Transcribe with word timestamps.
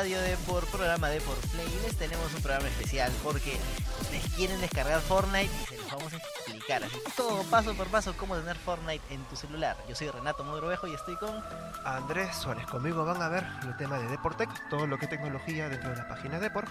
Radio 0.00 0.22
de 0.22 0.34
por 0.46 0.64
programa 0.68 1.10
de 1.10 1.20
por 1.20 1.36
Play. 1.50 1.68
Les 1.82 1.94
tenemos 1.94 2.32
un 2.32 2.40
programa 2.40 2.66
especial 2.68 3.12
porque 3.22 3.58
ustedes 4.00 4.24
quieren 4.34 4.58
descargar 4.58 4.98
Fortnite 5.02 5.50
y 5.62 5.66
se 5.66 5.76
los 5.76 5.90
vamos 5.90 6.14
a 6.14 6.16
explicar 6.16 6.82
así 6.82 6.96
todo 7.18 7.42
paso 7.50 7.74
por 7.74 7.86
paso 7.88 8.14
cómo 8.16 8.34
tener 8.34 8.56
Fortnite 8.56 9.04
en 9.12 9.22
tu 9.24 9.36
celular. 9.36 9.76
Yo 9.90 9.94
soy 9.94 10.08
Renato 10.08 10.42
Modrovejo 10.42 10.86
y 10.86 10.94
estoy 10.94 11.16
con 11.16 11.44
Andrés 11.84 12.34
Suárez. 12.34 12.64
Conmigo 12.68 13.04
van 13.04 13.20
a 13.20 13.28
ver 13.28 13.44
el 13.62 13.76
tema 13.76 13.98
de 13.98 14.08
Deportec, 14.08 14.48
todo 14.70 14.86
lo 14.86 14.96
que 14.96 15.04
es 15.04 15.10
tecnología 15.10 15.68
dentro 15.68 15.90
de 15.90 15.96
la 15.96 16.08
página 16.08 16.40
Deport. 16.40 16.70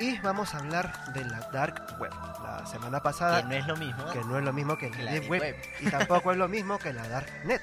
Y 0.00 0.16
vamos 0.20 0.54
a 0.54 0.58
hablar 0.60 1.12
de 1.12 1.22
la 1.22 1.40
Dark 1.52 1.98
Web. 2.00 2.12
La 2.42 2.64
semana 2.64 3.02
pasada. 3.02 3.42
que 3.42 3.48
no 3.48 3.54
es 3.56 3.66
lo 3.66 3.76
mismo. 3.76 4.10
que 4.10 4.20
no 4.20 4.38
es 4.38 4.44
lo 4.44 4.54
mismo 4.54 4.78
que 4.78 4.88
la 4.88 5.02
la 5.02 5.12
Deep 5.12 5.30
Web, 5.30 5.42
Web. 5.42 5.56
y 5.80 5.90
tampoco 5.90 6.32
es 6.32 6.38
lo 6.38 6.48
mismo 6.48 6.78
que 6.78 6.94
la 6.94 7.06
Dark 7.08 7.30
Net. 7.44 7.60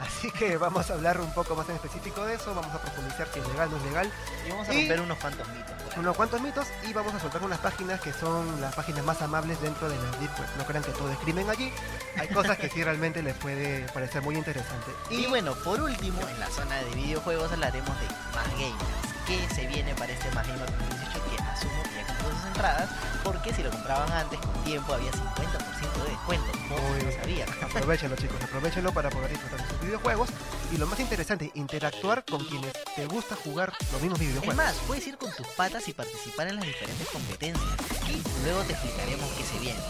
Así 0.00 0.30
que 0.30 0.56
vamos 0.56 0.88
a 0.90 0.94
hablar 0.94 1.20
un 1.20 1.32
poco 1.34 1.56
más 1.56 1.68
en 1.68 1.74
específico 1.76 2.24
de 2.24 2.34
eso, 2.34 2.54
vamos 2.54 2.72
a 2.74 2.78
profundizar 2.80 3.26
si 3.32 3.40
es 3.40 3.48
legal 3.48 3.68
o 3.68 3.70
no 3.72 3.76
es 3.78 3.82
legal, 3.84 4.12
Y 4.46 4.50
vamos 4.50 4.68
a 4.68 4.74
Y- 4.74 4.78
romper 4.80 5.00
unos 5.00 5.18
cuantos 5.18 5.48
mitos. 5.48 5.96
unos 5.96 6.16
cuantos 6.16 6.40
mitos 6.40 6.66
y 6.88 6.92
vamos 6.92 7.14
a 7.14 7.20
soltar 7.20 7.42
unas 7.42 7.58
páginas 7.58 8.00
que 8.00 8.12
son 8.12 8.60
las 8.60 8.74
páginas 8.74 9.04
más 9.04 9.20
amables 9.22 9.60
dentro 9.60 9.88
de 9.88 9.96
la 9.96 10.10
Deep 10.18 10.30
Web. 10.38 10.48
No 10.56 10.64
crean 10.66 10.84
que 10.84 10.92
todo 10.92 11.10
es 11.10 11.18
crimen 11.18 11.50
allí, 11.50 11.72
hay 12.16 12.28
cosas 12.28 12.56
que 12.58 12.68
sí 12.70 12.84
realmente 12.84 13.22
les 13.22 13.34
puede 13.34 13.80
parecer 13.92 14.22
muy 14.22 14.36
interesante. 14.36 14.92
Y 15.10 15.26
bueno, 15.26 15.54
por 15.56 15.80
último, 15.80 16.20
en 16.28 16.38
la 16.40 16.46
zona 16.48 16.76
de 16.76 16.90
videojuegos 16.94 17.50
hablaremos 17.52 17.98
de 18.00 18.06
Más 18.36 18.48
Gamers. 18.52 19.08
¿Qué 19.26 19.46
se 19.54 19.66
viene 19.66 19.94
para 19.96 20.12
este 20.12 20.30
Más 20.30 20.46
Gamer 20.46 20.70
2018? 20.70 21.20
Que 21.36 21.42
asumo 21.42 21.82
que 21.82 22.07
entradas, 22.46 22.88
porque 23.24 23.52
si 23.54 23.62
lo 23.62 23.70
compraban 23.70 24.10
antes 24.12 24.38
con 24.40 24.52
tiempo 24.64 24.92
había 24.94 25.10
50% 25.10 26.02
de 26.04 26.10
descuento. 26.10 26.46
No, 26.68 26.76
Muy 26.76 26.98
no 26.98 27.06
bien. 27.08 27.20
sabía. 27.20 27.46
Aprovechenlo 27.62 28.16
chicos, 28.16 28.36
aprovechenlo 28.42 28.92
para 28.92 29.10
poder 29.10 29.30
disfrutar 29.30 29.62
de 29.62 29.68
sus 29.68 29.80
videojuegos 29.80 30.28
y 30.72 30.76
lo 30.76 30.86
más 30.86 31.00
interesante, 31.00 31.50
interactuar 31.54 32.24
con 32.24 32.44
quienes 32.44 32.72
te 32.94 33.06
gusta 33.06 33.36
jugar 33.36 33.72
los 33.92 34.00
mismos 34.02 34.20
Es 34.20 34.26
videojuegos. 34.28 34.56
más, 34.56 34.74
puedes 34.86 35.06
ir 35.06 35.16
con 35.18 35.30
tus 35.32 35.46
patas 35.48 35.86
y 35.88 35.92
participar 35.92 36.48
en 36.48 36.56
las 36.56 36.64
diferentes 36.66 37.08
competencias. 37.08 37.68
Y 38.08 38.44
luego 38.44 38.62
te 38.62 38.72
explicaremos 38.72 39.30
qué 39.36 39.44
se 39.44 39.58
viene. 39.58 39.80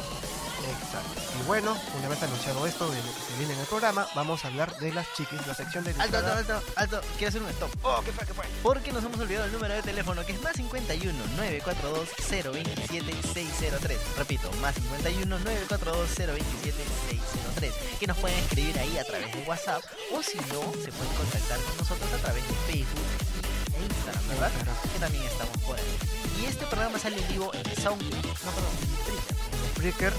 Exacto. 0.67 1.21
Y 1.39 1.47
bueno, 1.47 1.77
una 1.99 2.09
vez 2.09 2.23
anunciado 2.23 2.67
esto 2.67 2.91
de 2.91 2.97
lo 2.99 3.15
que 3.15 3.21
se 3.21 3.39
viene 3.39 3.55
en 3.55 3.61
el 3.61 3.67
programa, 3.67 4.09
vamos 4.15 4.45
a 4.45 4.49
hablar 4.49 4.77
de 4.79 4.93
las 4.93 5.07
chiquis, 5.15 5.47
la 5.47 5.55
sección 5.55 5.85
de 5.85 5.91
Alto, 5.99 6.19
alto, 6.19 6.33
alto, 6.33 6.63
alto. 6.77 7.01
Quiero 7.17 7.29
hacer 7.29 7.43
un 7.43 7.49
stop. 7.51 7.71
Oh, 7.83 8.01
¿qué 8.05 8.13
fue? 8.13 8.27
¿Qué 8.27 8.35
fue? 8.35 8.45
Porque 8.63 8.93
nos 8.93 9.05
hemos 9.05 9.19
olvidado 9.21 9.47
el 9.47 9.53
número 9.53 9.75
de 9.75 9.83
teléfono 9.83 10.25
que 10.25 10.33
es 10.33 10.43
más 10.43 10.57
51 10.57 11.13
942 11.37 12.09
027 12.53 13.15
603. 13.35 13.99
Repito, 14.17 14.51
más 14.61 14.75
51 14.75 15.39
942 15.39 16.17
027 16.17 16.85
603. 17.11 17.73
Que 18.01 18.07
nos 18.07 18.17
pueden 18.19 18.39
escribir 18.39 18.79
ahí 18.79 18.99
a 18.99 19.05
través 19.05 19.33
de 19.33 19.43
WhatsApp 19.43 19.83
o 20.13 20.23
si 20.23 20.39
no, 20.39 20.63
se 20.83 20.93
pueden 20.93 21.15
contactar 21.17 21.59
con 21.61 21.77
nosotros 21.79 22.13
a 22.13 22.19
través 22.19 22.43
de 22.47 22.55
Facebook 22.73 23.39
e 23.75 23.83
Instagram, 23.85 24.29
¿verdad? 24.29 24.53
Claro. 24.63 24.73
Que 24.93 24.99
también 24.99 25.25
estamos 25.25 25.57
por 25.59 25.77
ahí. 25.79 25.99
Y 26.41 26.47
este 26.47 26.67
programa 26.67 26.99
sale 26.99 27.19
en 27.19 27.29
vivo 27.29 27.53
en 27.55 27.65
SoundCloud, 27.83 28.15
no 28.15 28.51
perdón, 28.51 28.73
en 28.83 28.97
Spreaker. 29.03 29.38
Spreaker, 29.79 30.13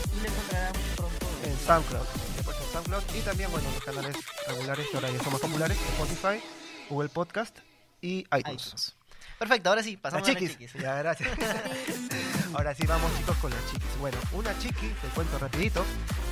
en 1.44 1.58
SoundCloud. 1.68 2.06
En 2.38 2.72
SoundCloud 2.72 3.04
y 3.14 3.20
también, 3.20 3.52
bueno, 3.52 3.70
los 3.74 3.84
canales 3.84 4.16
regulares 4.48 4.88
que 4.90 4.96
ahora 4.96 5.12
ya 5.12 5.22
son 5.22 5.34
más 5.34 5.42
populares, 5.42 5.78
Spotify, 5.98 6.42
Google 6.90 7.10
Podcast 7.10 7.58
y 8.02 8.20
iTunes. 8.38 8.68
iTunes. 8.68 8.96
Perfecto, 9.38 9.70
ahora 9.70 9.84
sí, 9.84 9.94
Las 9.94 10.02
pasamos 10.02 10.30
a 10.30 10.32
las 10.32 10.42
chiquis. 10.42 10.58
chiquis. 10.58 10.82
Ya, 10.82 10.96
gracias. 10.96 11.30
Ahora 12.54 12.74
sí 12.74 12.86
vamos 12.88 13.12
chicos 13.18 13.38
con 13.38 13.52
las 13.52 13.60
chiquis. 13.70 13.98
Bueno, 14.00 14.18
una 14.32 14.58
chiqui, 14.60 14.88
te 14.88 15.08
cuento 15.14 15.38
rapidito, 15.38 15.84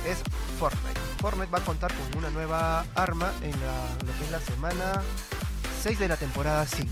es 0.06 0.18
Fortnite. 0.58 1.00
Fortnite 1.20 1.50
va 1.50 1.58
a 1.58 1.64
contar 1.64 1.92
con 1.94 2.18
una 2.18 2.30
nueva 2.30 2.84
arma 2.94 3.30
en 3.42 3.50
la, 3.52 4.06
lo 4.06 4.18
que 4.18 4.24
es 4.24 4.30
la 4.30 4.40
semana 4.40 5.02
6 5.82 5.98
de 5.98 6.08
la 6.08 6.16
temporada 6.16 6.66
5. 6.66 6.90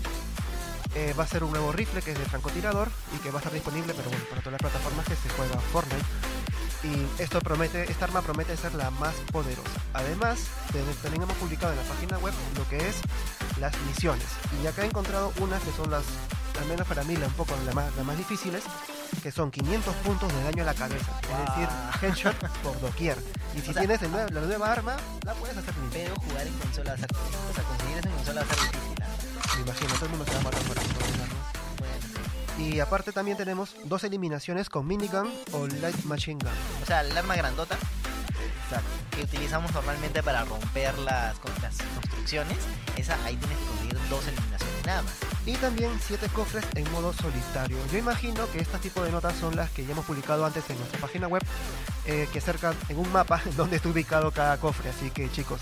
Eh, 0.95 1.13
va 1.17 1.23
a 1.23 1.27
ser 1.27 1.43
un 1.43 1.51
nuevo 1.51 1.71
rifle 1.71 2.01
que 2.01 2.11
es 2.11 2.17
de 2.19 2.25
francotirador 2.25 2.89
y 3.15 3.19
que 3.19 3.29
va 3.29 3.35
a 3.35 3.39
estar 3.39 3.53
disponible, 3.53 3.93
pero 3.95 4.09
bueno, 4.09 4.23
para 4.29 4.41
todas 4.41 4.53
las 4.61 4.71
plataformas 4.71 5.05
que 5.05 5.15
se 5.15 5.29
juega 5.29 5.59
Fortnite. 5.71 6.05
Y 6.83 7.21
esto 7.21 7.39
promete, 7.41 7.91
esta 7.91 8.05
arma 8.05 8.21
promete 8.21 8.55
ser 8.55 8.73
la 8.75 8.89
más 8.91 9.13
poderosa. 9.31 9.69
Además, 9.93 10.39
también 11.01 11.23
hemos 11.23 11.35
publicado 11.37 11.73
en 11.73 11.77
la 11.79 11.83
página 11.85 12.17
web 12.19 12.33
lo 12.57 12.67
que 12.69 12.77
es 12.77 12.95
las 13.59 13.73
misiones. 13.87 14.25
Y 14.63 14.67
acá 14.67 14.83
he 14.83 14.85
encontrado 14.85 15.33
unas 15.39 15.61
que 15.63 15.71
son 15.71 15.89
las, 15.91 16.03
al 16.59 16.65
menos 16.67 16.87
para 16.87 17.03
mí, 17.03 17.15
la- 17.15 17.27
un 17.27 17.33
poco 17.33 17.55
las 17.65 17.75
más, 17.75 17.93
las 17.95 18.05
más 18.05 18.17
difíciles, 18.17 18.63
que 19.23 19.31
son 19.31 19.49
500 19.51 19.93
puntos 19.97 20.31
de 20.33 20.43
daño 20.43 20.63
a 20.63 20.65
la 20.67 20.73
cabeza. 20.75 21.11
Es 21.21 21.49
decir, 21.49 21.69
headshot 22.01 22.49
por 22.63 22.79
doquier. 22.79 23.17
Y 23.55 23.61
si 23.61 23.69
O 23.71 23.73
sea, 23.73 23.81
tienes 23.81 24.01
el 24.03 24.11
nue- 24.11 24.29
la 24.29 24.41
nueva 24.41 24.71
arma, 24.71 24.95
la 25.23 25.33
puedes 25.33 25.57
hacer 25.57 25.75
limpia. 25.77 26.03
Pero 26.05 26.15
jugar 26.15 26.47
en 26.47 26.53
consola 26.59 26.93
o 26.93 26.97
sea, 26.97 27.63
conseguir 27.63 27.97
en 28.05 28.11
consola 28.13 28.41
va 28.43 28.51
a 28.51 28.55
ser 28.55 28.71
difícil. 28.71 28.97
Me 29.55 29.61
imagino, 29.61 29.93
todo 29.95 30.05
el 30.05 30.11
mundo 30.11 30.25
se 30.25 30.33
va 30.33 30.39
a 30.39 30.43
matar 30.43 30.61
por 30.63 30.77
Y 32.61 32.79
aparte 32.79 33.11
también 33.11 33.37
tenemos 33.37 33.75
dos 33.85 34.03
eliminaciones 34.03 34.69
con 34.69 34.85
minigun 34.87 35.31
o 35.53 35.67
light 35.67 36.03
machine 36.03 36.39
gun. 36.43 36.53
o 36.83 36.85
sea, 36.85 37.01
el 37.01 37.17
arma 37.17 37.35
grandota 37.35 37.77
Exacto. 38.63 38.89
que 39.11 39.23
utilizamos 39.23 39.71
normalmente 39.73 40.21
para 40.21 40.43
romper 40.45 40.97
las 40.99 41.37
construcciones, 41.39 42.57
esa 42.97 43.15
ahí 43.23 43.35
tienes 43.37 43.57
que 43.57 43.65
conseguir 43.65 44.09
dos 44.09 44.27
eliminaciones 44.27 44.85
nada 44.85 45.01
más. 45.03 45.13
Y 45.45 45.53
también 45.55 45.91
siete 46.05 46.27
cofres 46.29 46.65
en 46.75 46.91
modo 46.91 47.13
solitario. 47.13 47.77
Yo 47.91 47.97
imagino 47.97 48.49
que 48.51 48.59
este 48.59 48.77
tipo 48.79 49.03
de 49.03 49.11
notas 49.11 49.35
son 49.37 49.55
las 49.55 49.69
que 49.71 49.85
ya 49.85 49.93
hemos 49.93 50.05
publicado 50.05 50.45
antes 50.45 50.69
en 50.69 50.77
nuestra 50.77 50.99
página 50.99 51.27
web, 51.27 51.43
eh, 52.05 52.27
que 52.31 52.39
acercan 52.39 52.75
en 52.89 52.97
un 52.97 53.11
mapa 53.11 53.41
donde 53.57 53.77
está 53.77 53.89
ubicado 53.89 54.31
cada 54.31 54.57
cofre. 54.57 54.89
Así 54.89 55.09
que 55.11 55.31
chicos, 55.31 55.61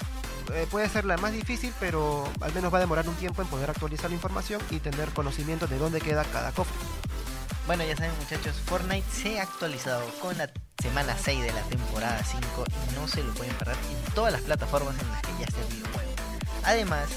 eh, 0.53 0.67
puede 0.69 0.89
ser 0.89 1.05
la 1.05 1.17
más 1.17 1.33
difícil, 1.33 1.73
pero 1.79 2.29
al 2.41 2.53
menos 2.53 2.73
va 2.73 2.77
a 2.77 2.81
demorar 2.81 3.07
un 3.07 3.15
tiempo 3.15 3.41
en 3.41 3.47
poder 3.47 3.69
actualizar 3.69 4.09
la 4.09 4.15
información 4.15 4.61
y 4.69 4.79
tener 4.79 5.09
conocimiento 5.09 5.67
de 5.67 5.77
dónde 5.77 6.01
queda 6.01 6.23
cada 6.25 6.51
cofre. 6.51 6.75
Bueno, 7.67 7.83
ya 7.83 7.95
saben 7.95 8.11
muchachos, 8.19 8.55
Fortnite 8.65 9.09
se 9.11 9.39
ha 9.39 9.43
actualizado 9.43 10.05
con 10.21 10.37
la 10.37 10.51
semana 10.81 11.15
6 11.17 11.41
de 11.41 11.51
la 11.51 11.61
temporada 11.63 12.23
5 12.23 12.63
y 12.91 12.95
no 12.95 13.07
se 13.07 13.23
lo 13.23 13.33
pueden 13.33 13.55
perder 13.55 13.75
en 13.89 14.13
todas 14.13 14.33
las 14.33 14.41
plataformas 14.41 14.95
en 15.01 15.09
las 15.09 15.21
que 15.23 15.31
ya 15.39 15.45
está 15.45 15.61
el 15.61 15.73
videojuego. 15.73 16.11
Además, 16.63 17.09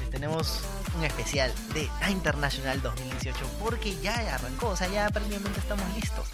les 0.00 0.10
tenemos 0.10 0.62
un 0.96 1.04
especial 1.04 1.52
de 1.74 1.90
la 2.00 2.10
International 2.10 2.80
2018 2.80 3.38
porque 3.60 3.96
ya 4.00 4.14
arrancó, 4.34 4.68
o 4.68 4.76
sea, 4.76 4.88
ya 4.88 5.08
prácticamente 5.10 5.60
estamos 5.60 5.84
listos. 5.94 6.26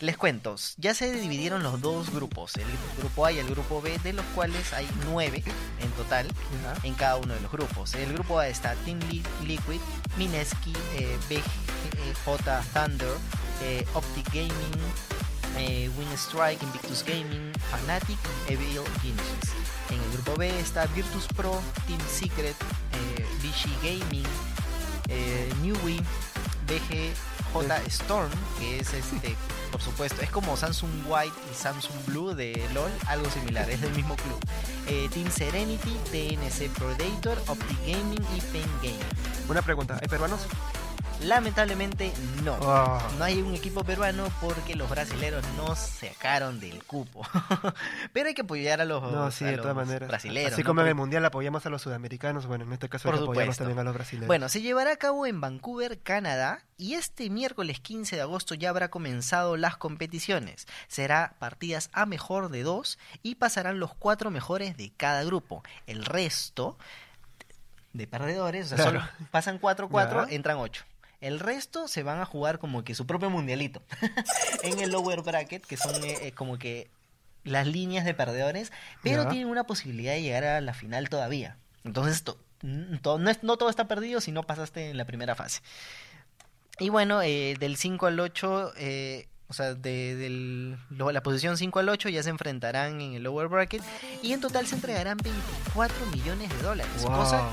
Les 0.00 0.16
cuento, 0.18 0.56
ya 0.76 0.94
se 0.94 1.10
dividieron 1.10 1.62
los 1.62 1.80
dos 1.80 2.10
grupos, 2.10 2.54
el 2.56 2.66
grupo 2.98 3.24
A 3.24 3.32
y 3.32 3.38
el 3.38 3.46
grupo 3.48 3.80
B, 3.80 3.98
de 4.00 4.12
los 4.12 4.24
cuales 4.34 4.72
hay 4.74 4.86
nueve 5.06 5.42
en 5.80 5.90
total 5.92 6.28
en 6.82 6.92
cada 6.94 7.16
uno 7.16 7.32
de 7.32 7.40
los 7.40 7.50
grupos. 7.50 7.94
El 7.94 8.12
grupo 8.12 8.38
A 8.38 8.46
está 8.48 8.74
Team 8.84 8.98
Li- 9.08 9.22
Liquid, 9.46 9.80
Mineski, 10.18 10.74
eh, 10.96 11.16
BJ 11.30 12.62
Thunder, 12.74 13.08
eh, 13.62 13.86
Optic 13.94 14.26
Gaming, 14.34 14.82
eh, 15.56 15.90
Winstrike, 15.96 16.62
Invictus 16.62 17.02
Gaming, 17.02 17.50
Fnatic 17.82 18.18
y 18.48 18.52
Evil 18.52 18.82
Geniuses. 19.00 19.54
En 19.90 20.02
el 20.02 20.12
grupo 20.12 20.36
B 20.36 20.60
está 20.60 20.84
Virtus 20.88 21.26
Pro, 21.28 21.58
Team 21.86 22.00
Secret, 22.12 22.54
eh, 22.92 23.26
BG 23.42 23.70
Gaming, 23.82 24.26
eh, 25.08 25.50
Newey, 25.62 26.02
BGJ 26.66 27.86
Storm, 27.88 28.30
que 28.58 28.80
es 28.80 28.92
este, 28.92 29.34
por 29.76 29.84
supuesto, 29.84 30.22
es 30.22 30.30
como 30.30 30.56
Samsung 30.56 30.90
White 31.06 31.36
y 31.52 31.54
Samsung 31.54 32.06
Blue 32.06 32.34
de 32.34 32.66
LOL, 32.72 32.90
algo 33.08 33.28
similar, 33.28 33.68
es 33.68 33.78
del 33.82 33.92
mismo 33.92 34.16
club. 34.16 34.40
Eh, 34.86 35.06
Team 35.12 35.30
Serenity, 35.30 35.98
TNC 36.10 36.70
Predator, 36.70 37.36
Optic 37.46 37.78
Gaming 37.80 38.24
y 38.34 38.40
Pain 38.40 38.70
Gaming. 38.78 38.98
Una 39.50 39.60
pregunta, 39.60 39.98
¿hay 40.00 40.08
peruanos? 40.08 40.46
Lamentablemente 41.22 42.12
no. 42.44 42.56
Ah. 42.62 43.00
No 43.18 43.24
hay 43.24 43.40
un 43.40 43.54
equipo 43.54 43.82
peruano 43.84 44.28
porque 44.40 44.76
los 44.76 44.88
brasileros 44.88 45.44
no 45.56 45.74
sacaron 45.74 46.60
del 46.60 46.84
cupo. 46.84 47.26
Pero 48.12 48.28
hay 48.28 48.34
que 48.34 48.42
apoyar 48.42 48.80
a 48.80 48.84
los, 48.84 49.02
No, 49.02 49.30
sí, 49.30 49.44
a 49.44 49.48
de 49.48 49.56
todas 49.56 49.74
maneras. 49.74 50.08
brasileros. 50.08 50.52
Así 50.52 50.62
¿no? 50.62 50.66
como 50.68 50.82
en 50.82 50.88
el 50.88 50.94
mundial 50.94 51.24
apoyamos 51.24 51.64
a 51.66 51.70
los 51.70 51.82
sudamericanos, 51.82 52.46
bueno, 52.46 52.64
en 52.64 52.72
este 52.72 52.88
caso 52.88 53.08
Por 53.10 53.18
supuesto. 53.18 53.56
también 53.64 53.78
a 53.78 53.82
los 53.84 53.94
brasileños. 53.94 54.26
Bueno, 54.26 54.48
se 54.48 54.60
llevará 54.60 54.92
a 54.92 54.96
cabo 54.96 55.26
en 55.26 55.40
Vancouver, 55.40 55.98
Canadá, 56.00 56.62
y 56.76 56.94
este 56.94 57.30
miércoles 57.30 57.80
15 57.80 58.16
de 58.16 58.22
agosto 58.22 58.54
ya 58.54 58.68
habrá 58.70 58.88
comenzado 58.90 59.56
las 59.56 59.76
competiciones. 59.76 60.66
Será 60.86 61.34
partidas 61.38 61.88
a 61.92 62.04
mejor 62.06 62.50
de 62.50 62.62
dos 62.62 62.98
y 63.22 63.36
pasarán 63.36 63.80
los 63.80 63.94
cuatro 63.94 64.30
mejores 64.30 64.76
de 64.76 64.92
cada 64.96 65.24
grupo. 65.24 65.62
El 65.86 66.04
resto 66.04 66.76
de 67.94 68.06
perdedores, 68.06 68.66
o 68.72 68.76
sea, 68.76 68.90
Claro. 68.90 69.00
solo 69.00 69.28
pasan 69.30 69.58
4-4, 69.58 70.28
Ya. 70.28 70.34
entran 70.34 70.58
8. 70.58 70.84
El 71.20 71.40
resto 71.40 71.88
se 71.88 72.02
van 72.02 72.20
a 72.20 72.26
jugar 72.26 72.58
como 72.58 72.84
que 72.84 72.94
su 72.94 73.06
propio 73.06 73.30
mundialito. 73.30 73.82
en 74.62 74.78
el 74.80 74.90
lower 74.90 75.22
bracket, 75.22 75.64
que 75.66 75.76
son 75.76 75.94
eh, 76.04 76.18
eh, 76.28 76.32
como 76.32 76.58
que 76.58 76.90
las 77.44 77.66
líneas 77.66 78.04
de 78.04 78.12
perdedores, 78.14 78.72
pero 79.02 79.28
tienen 79.28 79.48
una 79.48 79.64
posibilidad 79.64 80.12
de 80.12 80.22
llegar 80.22 80.44
a 80.44 80.60
la 80.60 80.74
final 80.74 81.08
todavía. 81.08 81.56
Entonces, 81.84 82.22
to- 82.24 82.38
mm, 82.62 82.96
to- 82.98 83.18
no, 83.18 83.30
es- 83.30 83.42
no 83.42 83.56
todo 83.56 83.70
está 83.70 83.86
perdido 83.88 84.20
si 84.20 84.32
no 84.32 84.42
pasaste 84.42 84.90
en 84.90 84.96
la 84.96 85.04
primera 85.04 85.34
fase. 85.34 85.62
Y 86.78 86.88
bueno, 86.90 87.22
eh, 87.22 87.54
del 87.58 87.76
5 87.76 88.06
al 88.06 88.18
8, 88.20 88.72
eh, 88.76 89.28
o 89.48 89.52
sea, 89.54 89.74
de 89.74 90.16
del- 90.16 90.76
lo- 90.90 91.12
la 91.12 91.22
posición 91.22 91.56
5 91.56 91.78
al 91.78 91.88
8 91.88 92.08
ya 92.08 92.22
se 92.22 92.30
enfrentarán 92.30 93.00
en 93.00 93.14
el 93.14 93.22
lower 93.22 93.46
bracket 93.48 93.82
y 94.22 94.32
en 94.32 94.40
total 94.40 94.66
se 94.66 94.74
entregarán 94.74 95.16
24 95.16 96.04
millones 96.06 96.50
de 96.50 96.62
dólares. 96.62 96.92
Wow. 97.02 97.12
Cosa 97.12 97.48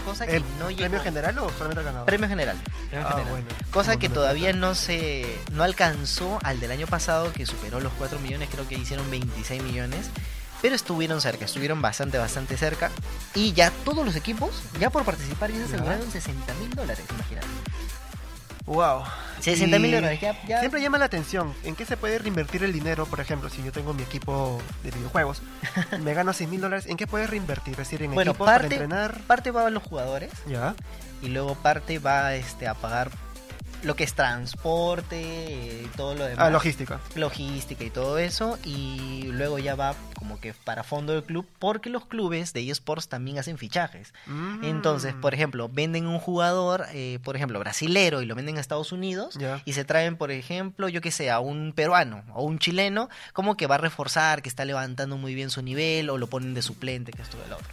cosa 0.00 0.26
que 0.26 0.36
¿El 0.36 0.44
no 0.58 0.68
llegó. 0.70 0.80
¿Premio 0.80 1.00
general 1.00 1.38
o 1.38 1.50
solamente 1.50 1.82
ganador? 1.82 2.06
Premio 2.06 2.28
general. 2.28 2.56
premio 2.90 3.06
Ah, 3.06 3.10
general. 3.12 3.30
bueno. 3.30 3.46
Cosa 3.70 3.96
que 3.98 4.08
todavía 4.08 4.52
no 4.52 4.74
se 4.74 5.24
no 5.52 5.62
alcanzó 5.62 6.38
al 6.42 6.60
del 6.60 6.70
año 6.72 6.86
pasado 6.86 7.32
que 7.32 7.46
superó 7.46 7.80
los 7.80 7.92
4 7.94 8.18
millones, 8.18 8.48
creo 8.50 8.66
que 8.68 8.74
hicieron 8.76 9.10
26 9.10 9.62
millones, 9.62 10.10
pero 10.62 10.74
estuvieron 10.74 11.20
cerca, 11.20 11.44
estuvieron 11.44 11.80
bastante 11.80 12.18
bastante 12.18 12.56
cerca 12.56 12.90
y 13.34 13.52
ya 13.52 13.70
todos 13.84 14.04
los 14.04 14.14
equipos 14.16 14.50
ya 14.78 14.90
por 14.90 15.04
participar 15.04 15.50
ya 15.50 15.58
se 15.58 15.64
aseguraron 15.64 16.10
60 16.10 16.54
mil 16.54 16.70
dólares, 16.70 17.04
imagínate. 17.10 17.46
Wow. 18.70 19.02
60 19.40 19.78
mil 19.80 19.90
dólares, 19.90 20.20
ya, 20.20 20.36
ya- 20.46 20.60
Siempre 20.60 20.80
llama 20.80 20.96
la 20.98 21.06
atención 21.06 21.52
en 21.64 21.74
qué 21.74 21.84
se 21.84 21.96
puede 21.96 22.18
reinvertir 22.18 22.62
el 22.62 22.72
dinero, 22.72 23.04
por 23.06 23.18
ejemplo, 23.20 23.48
si 23.50 23.64
yo 23.64 23.72
tengo 23.72 23.94
mi 23.94 24.02
equipo 24.04 24.60
de 24.84 24.90
videojuegos, 24.92 25.42
me 26.00 26.14
gano 26.14 26.32
6 26.32 26.48
mil 26.48 26.60
dólares, 26.60 26.86
¿en 26.86 26.96
qué 26.96 27.06
puedes 27.08 27.28
reinvertir? 27.28 27.72
Es 27.72 27.78
decir, 27.78 28.02
en 28.02 28.12
Bueno, 28.14 28.30
equipos 28.32 28.46
para 28.46 28.64
entrenar. 28.64 29.18
parte 29.26 29.50
va 29.50 29.66
a 29.66 29.70
los 29.70 29.82
jugadores 29.82 30.30
Ya. 30.46 30.74
y 31.20 31.28
luego 31.30 31.54
parte 31.56 31.98
va 31.98 32.34
este 32.36 32.68
a 32.68 32.74
pagar 32.74 33.10
lo 33.82 33.96
que 33.96 34.04
es 34.04 34.14
transporte 34.14 35.82
y 35.84 35.88
todo 35.96 36.14
lo 36.14 36.24
demás. 36.24 36.46
Ah, 36.46 36.50
logística. 36.50 37.00
logística 37.14 37.84
y 37.84 37.90
todo 37.90 38.18
eso 38.18 38.58
y 38.64 39.24
luego 39.32 39.58
ya 39.58 39.74
va 39.74 39.94
como 40.14 40.38
que 40.38 40.52
para 40.52 40.82
fondo 40.82 41.12
del 41.14 41.24
club 41.24 41.46
porque 41.58 41.88
los 41.90 42.06
clubes 42.06 42.52
de 42.52 42.68
eSports 42.68 43.08
también 43.08 43.38
hacen 43.38 43.58
fichajes. 43.58 44.12
Mm. 44.26 44.64
Entonces, 44.64 45.14
por 45.14 45.34
ejemplo, 45.34 45.68
venden 45.68 46.06
un 46.06 46.18
jugador, 46.18 46.86
eh, 46.92 47.18
por 47.24 47.36
ejemplo, 47.36 47.58
brasilero 47.58 48.22
y 48.22 48.26
lo 48.26 48.34
venden 48.34 48.58
a 48.58 48.60
Estados 48.60 48.92
Unidos 48.92 49.38
y 49.64 49.72
se 49.72 49.84
traen, 49.84 50.16
por 50.16 50.30
ejemplo, 50.30 50.88
yo 50.88 51.00
que 51.00 51.10
sé, 51.10 51.30
a 51.30 51.40
un 51.40 51.72
peruano 51.74 52.22
o 52.34 52.44
un 52.44 52.58
chileno, 52.58 53.08
como 53.32 53.56
que 53.56 53.66
va 53.66 53.76
a 53.76 53.78
reforzar, 53.78 54.42
que 54.42 54.48
está 54.48 54.64
levantando 54.64 55.16
muy 55.16 55.34
bien 55.34 55.50
su 55.50 55.62
nivel 55.62 56.10
o 56.10 56.18
lo 56.18 56.26
ponen 56.26 56.54
de 56.54 56.62
suplente, 56.62 57.12
que 57.12 57.22
esto 57.22 57.38
del 57.38 57.52
otro. 57.52 57.68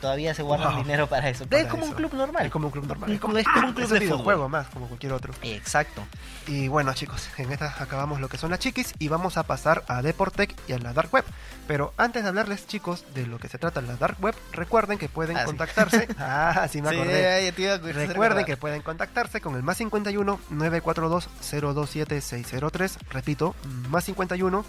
Todavía 0.00 0.34
se 0.34 0.42
guardan 0.42 0.74
Wow. 0.74 0.82
dinero 0.82 1.06
para 1.06 1.28
eso. 1.28 1.46
Para 1.46 1.62
es 1.62 1.68
como 1.68 1.84
un 1.86 1.92
club 1.92 2.12
normal. 2.14 2.46
Es 2.46 2.52
como 2.52 2.66
un 2.66 2.72
club 2.72 2.86
normal. 2.86 3.10
Es 3.12 3.20
como 3.20 3.36
un 3.36 3.42
club 3.74 3.88
de 3.88 3.98
videojuego 3.98 4.40
fútbol. 4.44 4.50
más, 4.50 4.66
como 4.68 4.86
cualquier 4.88 5.12
otro. 5.12 5.32
Exacto. 5.42 6.02
Y 6.46 6.68
bueno, 6.68 6.92
chicos, 6.94 7.28
en 7.38 7.52
esta 7.52 7.74
acabamos 7.78 8.20
lo 8.20 8.28
que 8.28 8.38
son 8.38 8.50
las 8.50 8.58
chiquis 8.60 8.94
y 8.98 9.08
vamos 9.08 9.36
a 9.36 9.42
pasar 9.44 9.84
a 9.88 10.02
Deportec 10.02 10.54
y 10.68 10.72
a 10.72 10.78
la 10.78 10.92
Dark 10.92 11.12
Web. 11.12 11.24
Pero 11.68 11.92
antes 11.96 12.22
de 12.22 12.28
hablarles, 12.28 12.66
chicos, 12.66 13.04
de 13.14 13.26
lo 13.26 13.38
que 13.38 13.48
se 13.48 13.58
trata 13.58 13.80
la 13.80 13.94
Dark 13.96 14.16
Web, 14.20 14.34
recuerden 14.52 14.98
que 14.98 15.08
pueden 15.08 15.36
Ah, 15.36 15.40
sí. 15.40 15.46
contactarse. 15.46 16.08
ah, 16.18 16.66
sí 16.70 16.82
me 16.82 16.88
acordé. 16.88 17.52
Recuerden 17.92 18.44
que 18.44 18.56
pueden 18.56 18.82
contactarse 18.82 19.40
con 19.40 19.54
el 19.54 19.62
más 19.62 19.76
51 19.76 20.40
942 20.50 21.28
027 21.50 22.20
603. 22.20 22.98
Repito, 23.10 23.54
más 23.88 24.04
51 24.04 24.64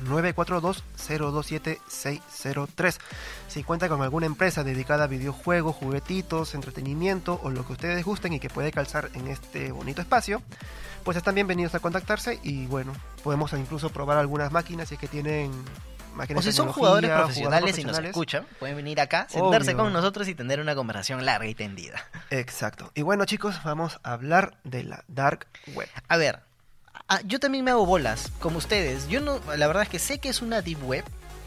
942 0.00 0.84
027 0.96 1.80
603. 1.88 2.98
Si 3.48 3.62
cuenta 3.62 3.88
con 3.88 4.02
alguna 4.02 4.26
empresa 4.26 4.64
dedicada 4.64 5.04
a 5.04 5.06
videojuegos, 5.06 5.76
juguetitos, 5.76 6.54
entretenimiento 6.54 7.40
o 7.42 7.50
lo 7.50 7.66
que 7.66 7.72
ustedes 7.72 8.04
gusten 8.04 8.32
y 8.32 8.40
que 8.40 8.50
puede 8.50 8.72
calzar 8.72 9.10
en 9.14 9.28
este 9.28 9.72
bonito 9.72 10.00
espacio, 10.00 10.42
pues 11.04 11.16
están 11.16 11.34
bienvenidos 11.34 11.74
a 11.74 11.80
contactarse 11.80 12.38
y 12.42 12.66
bueno, 12.66 12.92
podemos 13.22 13.52
incluso 13.52 13.90
probar 13.90 14.18
algunas 14.18 14.52
máquinas 14.52 14.88
si 14.88 14.94
es 14.94 15.00
que 15.00 15.08
tienen 15.08 15.50
máquinas 16.14 16.44
O 16.44 16.50
si 16.50 16.52
son 16.54 16.72
jugadores 16.72 17.10
profesionales 17.10 17.78
y 17.78 17.84
nos 17.84 17.98
escuchan, 17.98 18.46
pueden 18.58 18.76
venir 18.76 19.00
acá, 19.00 19.26
sentarse 19.28 19.70
Obvio. 19.70 19.84
con 19.84 19.92
nosotros 19.92 20.28
y 20.28 20.34
tener 20.34 20.60
una 20.60 20.74
conversación 20.74 21.24
larga 21.24 21.46
y 21.46 21.54
tendida. 21.54 22.04
Exacto. 22.30 22.90
Y 22.94 23.02
bueno, 23.02 23.24
chicos, 23.24 23.62
vamos 23.64 24.00
a 24.02 24.12
hablar 24.12 24.58
de 24.64 24.84
la 24.84 25.04
Dark 25.08 25.46
Web. 25.74 25.88
A 26.08 26.16
ver, 26.16 26.40
yo 27.24 27.40
también 27.40 27.64
me 27.64 27.70
hago 27.70 27.86
bolas, 27.86 28.30
como 28.40 28.58
ustedes. 28.58 29.08
Yo 29.08 29.20
no, 29.20 29.40
la 29.56 29.66
verdad 29.66 29.84
es 29.84 29.88
que 29.88 29.98
sé 29.98 30.18
que 30.18 30.28
es 30.28 30.42
una 30.42 30.62
deep 30.62 30.82
web, 30.84 31.04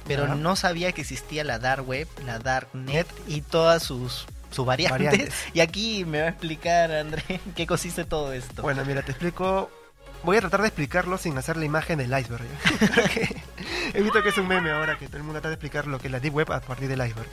pero 0.07 0.35
no 0.35 0.55
sabía 0.55 0.91
que 0.91 1.01
existía 1.01 1.43
la 1.43 1.59
dark 1.59 1.88
web, 1.88 2.07
la 2.25 2.39
dark 2.39 2.67
net 2.73 3.07
y 3.27 3.41
todas 3.41 3.83
sus 3.83 4.25
sus 4.51 4.65
variantes. 4.65 5.07
Variantes. 5.07 5.35
Y 5.53 5.59
aquí 5.61 6.05
me 6.05 6.21
va 6.21 6.25
a 6.27 6.29
explicar 6.29 6.91
André 6.91 7.39
qué 7.55 7.65
consiste 7.65 8.05
todo 8.05 8.33
esto. 8.33 8.61
Bueno, 8.61 8.83
mira, 8.85 9.01
te 9.01 9.11
explico. 9.11 9.71
Voy 10.23 10.38
a 10.38 10.41
tratar 10.41 10.61
de 10.61 10.67
explicarlo 10.67 11.17
sin 11.17 11.35
hacer 11.38 11.57
la 11.57 11.65
imagen 11.65 11.97
del 11.97 12.15
iceberg. 12.17 12.44
he 13.94 14.01
visto 14.03 14.21
que 14.21 14.29
es 14.29 14.37
un 14.37 14.47
meme 14.47 14.69
ahora 14.69 14.95
que 14.97 15.07
todo 15.07 15.17
el 15.17 15.23
mundo 15.23 15.39
trata 15.39 15.49
de 15.49 15.55
explicar 15.55 15.87
lo 15.87 15.97
que 15.97 16.09
es 16.09 16.11
la 16.11 16.19
Deep 16.19 16.35
Web 16.35 16.51
a 16.51 16.59
partir 16.59 16.87
del 16.87 17.03
iceberg. 17.03 17.27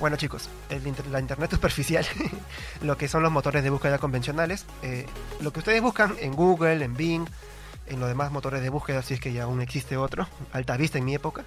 Bueno, 0.00 0.16
chicos, 0.16 0.48
el 0.70 0.86
inter- 0.86 1.06
la 1.08 1.20
internet 1.20 1.50
superficial, 1.50 2.06
lo 2.82 2.96
que 2.96 3.06
son 3.06 3.22
los 3.22 3.30
motores 3.30 3.62
de 3.62 3.70
búsqueda 3.70 3.98
convencionales, 3.98 4.64
eh, 4.82 5.06
lo 5.40 5.52
que 5.52 5.58
ustedes 5.60 5.82
buscan 5.82 6.16
en 6.20 6.34
Google, 6.34 6.82
en 6.84 6.96
Bing, 6.96 7.26
en 7.86 8.00
los 8.00 8.08
demás 8.08 8.32
motores 8.32 8.62
de 8.62 8.70
búsqueda, 8.70 9.02
si 9.02 9.14
es 9.14 9.20
que 9.20 9.32
ya 9.32 9.42
aún 9.44 9.60
existe 9.60 9.96
otro, 9.98 10.26
Alta 10.52 10.76
Vista 10.78 10.96
en 10.98 11.04
mi 11.04 11.14
época. 11.14 11.44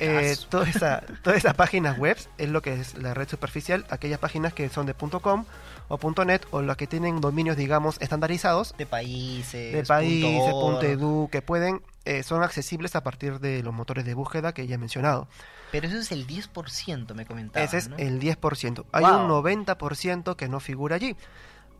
Eh, 0.00 0.30
Caso. 0.34 0.48
toda 0.48 0.68
esa- 0.68 1.02
todas 1.22 1.38
esas 1.38 1.54
páginas 1.54 1.96
web 1.96 2.16
es 2.36 2.48
lo 2.50 2.60
que 2.60 2.74
es 2.74 2.98
la 2.98 3.14
red 3.14 3.28
superficial, 3.28 3.86
aquellas 3.88 4.18
páginas 4.18 4.52
que 4.52 4.68
son 4.68 4.84
de 4.84 4.94
.com 4.94 5.44
o 5.88 6.24
.net 6.24 6.42
o 6.50 6.60
las 6.60 6.76
que 6.76 6.86
tienen 6.86 7.20
dominios, 7.20 7.56
digamos, 7.56 7.96
estandarizados 8.00 8.74
de 8.76 8.84
países, 8.86 9.72
de 9.72 9.82
países, 9.84 10.52
.edu, 10.82 11.28
que 11.30 11.40
pueden, 11.42 11.80
eh, 12.04 12.22
son 12.22 12.42
accesibles 12.42 12.96
a 12.96 13.02
partir 13.02 13.38
de 13.40 13.62
los 13.62 13.72
motores 13.72 14.04
de 14.04 14.14
búsqueda 14.14 14.52
que 14.52 14.66
ya 14.66 14.74
he 14.74 14.78
mencionado. 14.78 15.28
Pero 15.70 15.86
eso 15.86 15.96
es 15.98 16.12
el 16.12 16.26
10%, 16.26 17.14
me 17.14 17.24
comentaba. 17.26 17.64
Ese 17.64 17.78
es 17.78 17.88
¿no? 17.88 17.96
el 17.96 18.20
10%. 18.20 18.84
Hay 18.92 19.04
Wow. 19.04 19.24
un 19.24 19.28
90% 19.44 20.36
que 20.36 20.48
no 20.48 20.60
figura 20.60 20.96
allí. 20.96 21.16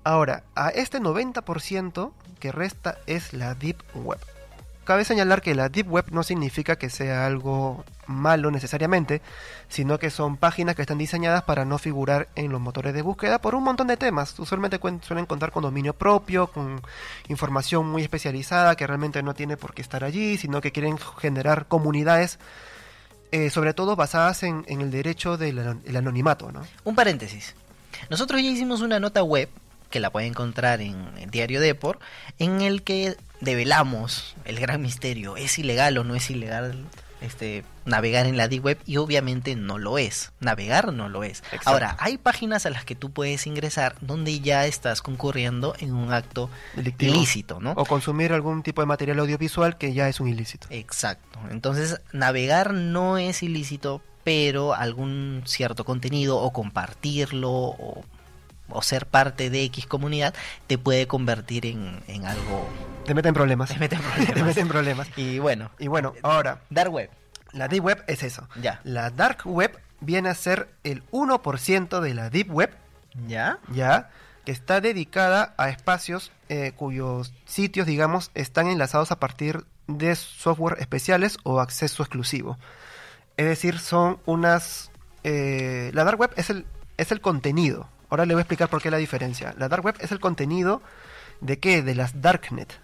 Ahora, 0.04 0.44
a 0.54 0.70
este 0.70 1.00
90% 1.00 2.12
que 2.40 2.52
resta 2.52 2.98
es 3.06 3.32
la 3.32 3.54
Deep 3.54 3.82
Web. 3.94 4.18
Cabe 4.84 5.04
señalar 5.04 5.42
que 5.42 5.54
la 5.54 5.68
Deep 5.68 5.88
Web 5.90 6.06
no 6.10 6.22
significa 6.24 6.76
que 6.76 6.90
sea 6.90 7.26
algo 7.26 7.84
malo 8.14 8.50
necesariamente, 8.50 9.22
sino 9.68 9.98
que 9.98 10.10
son 10.10 10.36
páginas 10.36 10.76
que 10.76 10.82
están 10.82 10.98
diseñadas 10.98 11.42
para 11.42 11.64
no 11.64 11.78
figurar 11.78 12.28
en 12.36 12.52
los 12.52 12.60
motores 12.60 12.94
de 12.94 13.02
búsqueda 13.02 13.40
por 13.40 13.54
un 13.54 13.64
montón 13.64 13.86
de 13.86 13.96
temas. 13.96 14.38
Usualmente 14.38 14.78
suelen 15.02 15.26
contar 15.26 15.50
con 15.52 15.62
dominio 15.62 15.94
propio, 15.94 16.46
con 16.48 16.80
información 17.28 17.86
muy 17.88 18.02
especializada 18.02 18.76
que 18.76 18.86
realmente 18.86 19.22
no 19.22 19.34
tiene 19.34 19.56
por 19.56 19.74
qué 19.74 19.82
estar 19.82 20.04
allí, 20.04 20.38
sino 20.38 20.60
que 20.60 20.72
quieren 20.72 20.98
generar 20.98 21.66
comunidades, 21.66 22.38
eh, 23.30 23.50
sobre 23.50 23.74
todo 23.74 23.96
basadas 23.96 24.42
en, 24.42 24.64
el 24.68 24.90
derecho 24.90 25.36
del 25.36 25.58
ano- 25.58 25.80
el 25.84 25.96
anonimato, 25.96 26.52
¿no? 26.52 26.62
Un 26.84 26.94
paréntesis. 26.94 27.54
Nosotros 28.10 28.42
ya 28.42 28.48
hicimos 28.48 28.80
una 28.80 29.00
nota 29.00 29.22
web 29.22 29.48
que 29.90 30.00
la 30.00 30.10
puede 30.10 30.26
encontrar 30.26 30.80
en 30.80 30.96
el 31.18 31.30
diario 31.30 31.60
Depor, 31.60 31.98
en 32.38 32.62
el 32.62 32.82
que 32.82 33.16
develamos 33.40 34.34
el 34.46 34.58
gran 34.58 34.80
misterio, 34.80 35.36
¿es 35.36 35.58
ilegal 35.58 35.98
o 35.98 36.04
no 36.04 36.14
es 36.14 36.30
ilegal 36.30 36.86
este 37.22 37.64
navegar 37.84 38.26
en 38.26 38.36
la 38.36 38.48
deep 38.48 38.64
web? 38.64 38.78
Y 38.86 38.96
obviamente 38.96 39.56
no 39.56 39.78
lo 39.78 39.98
es, 39.98 40.32
navegar 40.40 40.92
no 40.92 41.08
lo 41.08 41.24
es. 41.24 41.38
Exacto. 41.44 41.70
Ahora, 41.70 41.96
hay 41.98 42.18
páginas 42.18 42.66
a 42.66 42.70
las 42.70 42.84
que 42.84 42.94
tú 42.94 43.10
puedes 43.10 43.46
ingresar 43.46 43.96
donde 44.00 44.40
ya 44.40 44.66
estás 44.66 45.02
concurriendo 45.02 45.74
en 45.78 45.94
un 45.94 46.12
acto 46.12 46.50
Delictivo. 46.74 47.14
ilícito, 47.14 47.60
¿no? 47.60 47.72
O 47.72 47.84
consumir 47.84 48.32
algún 48.32 48.62
tipo 48.62 48.82
de 48.82 48.86
material 48.86 49.18
audiovisual 49.20 49.76
que 49.78 49.92
ya 49.94 50.08
es 50.08 50.20
un 50.20 50.28
ilícito. 50.28 50.66
Exacto. 50.70 51.38
Entonces, 51.50 52.00
navegar 52.12 52.72
no 52.72 53.18
es 53.18 53.42
ilícito, 53.42 54.02
pero 54.24 54.74
algún 54.74 55.42
cierto 55.46 55.84
contenido 55.84 56.38
o 56.38 56.52
compartirlo 56.52 57.50
o, 57.50 58.04
o 58.68 58.82
ser 58.82 59.06
parte 59.06 59.50
de 59.50 59.64
X 59.64 59.86
comunidad 59.86 60.34
te 60.66 60.78
puede 60.78 61.06
convertir 61.06 61.66
en, 61.66 62.02
en 62.06 62.24
algo... 62.26 62.68
Te 63.06 63.14
meten 63.14 63.34
problemas. 63.34 63.70
Te 63.70 63.78
meten 63.78 64.00
Te 64.16 64.24
problemas. 64.26 64.44
meten 64.46 64.68
problemas. 64.68 65.08
Y 65.16 65.38
bueno, 65.38 65.70
Y 65.78 65.88
bueno, 65.88 66.14
ahora, 66.22 66.60
Dark 66.70 66.92
Web. 66.92 67.10
la 67.52 67.68
Deep 67.68 67.84
Web 67.84 68.04
es 68.06 68.22
eso. 68.22 68.48
Ya. 68.60 68.80
La 68.84 69.10
Dark 69.10 69.38
Web 69.44 69.78
viene 70.00 70.28
a 70.28 70.34
ser 70.34 70.68
el 70.84 71.02
1% 71.10 72.00
de 72.00 72.14
la 72.14 72.30
Deep 72.30 72.50
Web, 72.52 72.70
¿Ya? 73.26 73.58
ya, 73.72 74.10
que 74.44 74.52
está 74.52 74.80
dedicada 74.80 75.54
a 75.58 75.68
espacios 75.68 76.32
eh, 76.48 76.72
cuyos 76.76 77.32
sitios, 77.44 77.86
digamos, 77.86 78.30
están 78.34 78.68
enlazados 78.68 79.12
a 79.12 79.20
partir 79.20 79.64
de 79.88 80.14
software 80.16 80.76
especiales 80.80 81.36
o 81.42 81.60
acceso 81.60 82.02
exclusivo. 82.02 82.56
Es 83.36 83.46
decir, 83.46 83.78
son 83.78 84.18
unas... 84.26 84.90
eh, 85.24 85.90
la 85.94 86.04
Dark 86.04 86.18
Web 86.20 86.32
es 86.36 86.50
el, 86.50 86.66
es 86.96 87.12
el 87.12 87.20
contenido. 87.20 87.88
Ahora 88.12 88.26
le 88.26 88.34
voy 88.34 88.40
a 88.40 88.42
explicar 88.42 88.68
por 88.68 88.82
qué 88.82 88.90
la 88.90 88.98
diferencia. 88.98 89.54
La 89.56 89.70
Dark 89.70 89.82
Web 89.82 89.94
es 90.00 90.12
el 90.12 90.20
contenido 90.20 90.82
de 91.40 91.58
qué? 91.58 91.80
De 91.80 91.94
las 91.94 92.20
Darknet. 92.20 92.78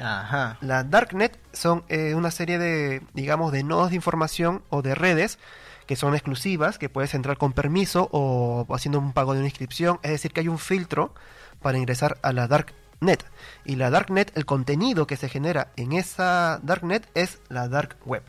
Ajá. 0.00 0.58
Las 0.60 0.88
Darknet 0.88 1.36
son 1.52 1.82
eh, 1.88 2.14
una 2.14 2.30
serie 2.30 2.60
de, 2.60 3.02
digamos, 3.14 3.50
de 3.50 3.64
nodos 3.64 3.90
de 3.90 3.96
información 3.96 4.62
o 4.70 4.80
de 4.80 4.94
redes 4.94 5.40
que 5.88 5.96
son 5.96 6.14
exclusivas, 6.14 6.78
que 6.78 6.88
puedes 6.88 7.14
entrar 7.14 7.36
con 7.36 7.52
permiso 7.52 8.08
o 8.12 8.64
haciendo 8.72 9.00
un 9.00 9.12
pago 9.12 9.32
de 9.32 9.40
una 9.40 9.48
inscripción. 9.48 9.98
Es 10.04 10.12
decir, 10.12 10.32
que 10.32 10.42
hay 10.42 10.48
un 10.48 10.60
filtro 10.60 11.12
para 11.60 11.78
ingresar 11.78 12.18
a 12.22 12.32
la 12.32 12.46
Darknet. 12.46 13.24
Y 13.64 13.74
la 13.74 13.90
Darknet, 13.90 14.30
el 14.36 14.46
contenido 14.46 15.08
que 15.08 15.16
se 15.16 15.28
genera 15.28 15.72
en 15.74 15.94
esa 15.94 16.60
Darknet 16.62 17.08
es 17.14 17.40
la 17.48 17.66
Dark 17.66 17.96
Web. 18.04 18.22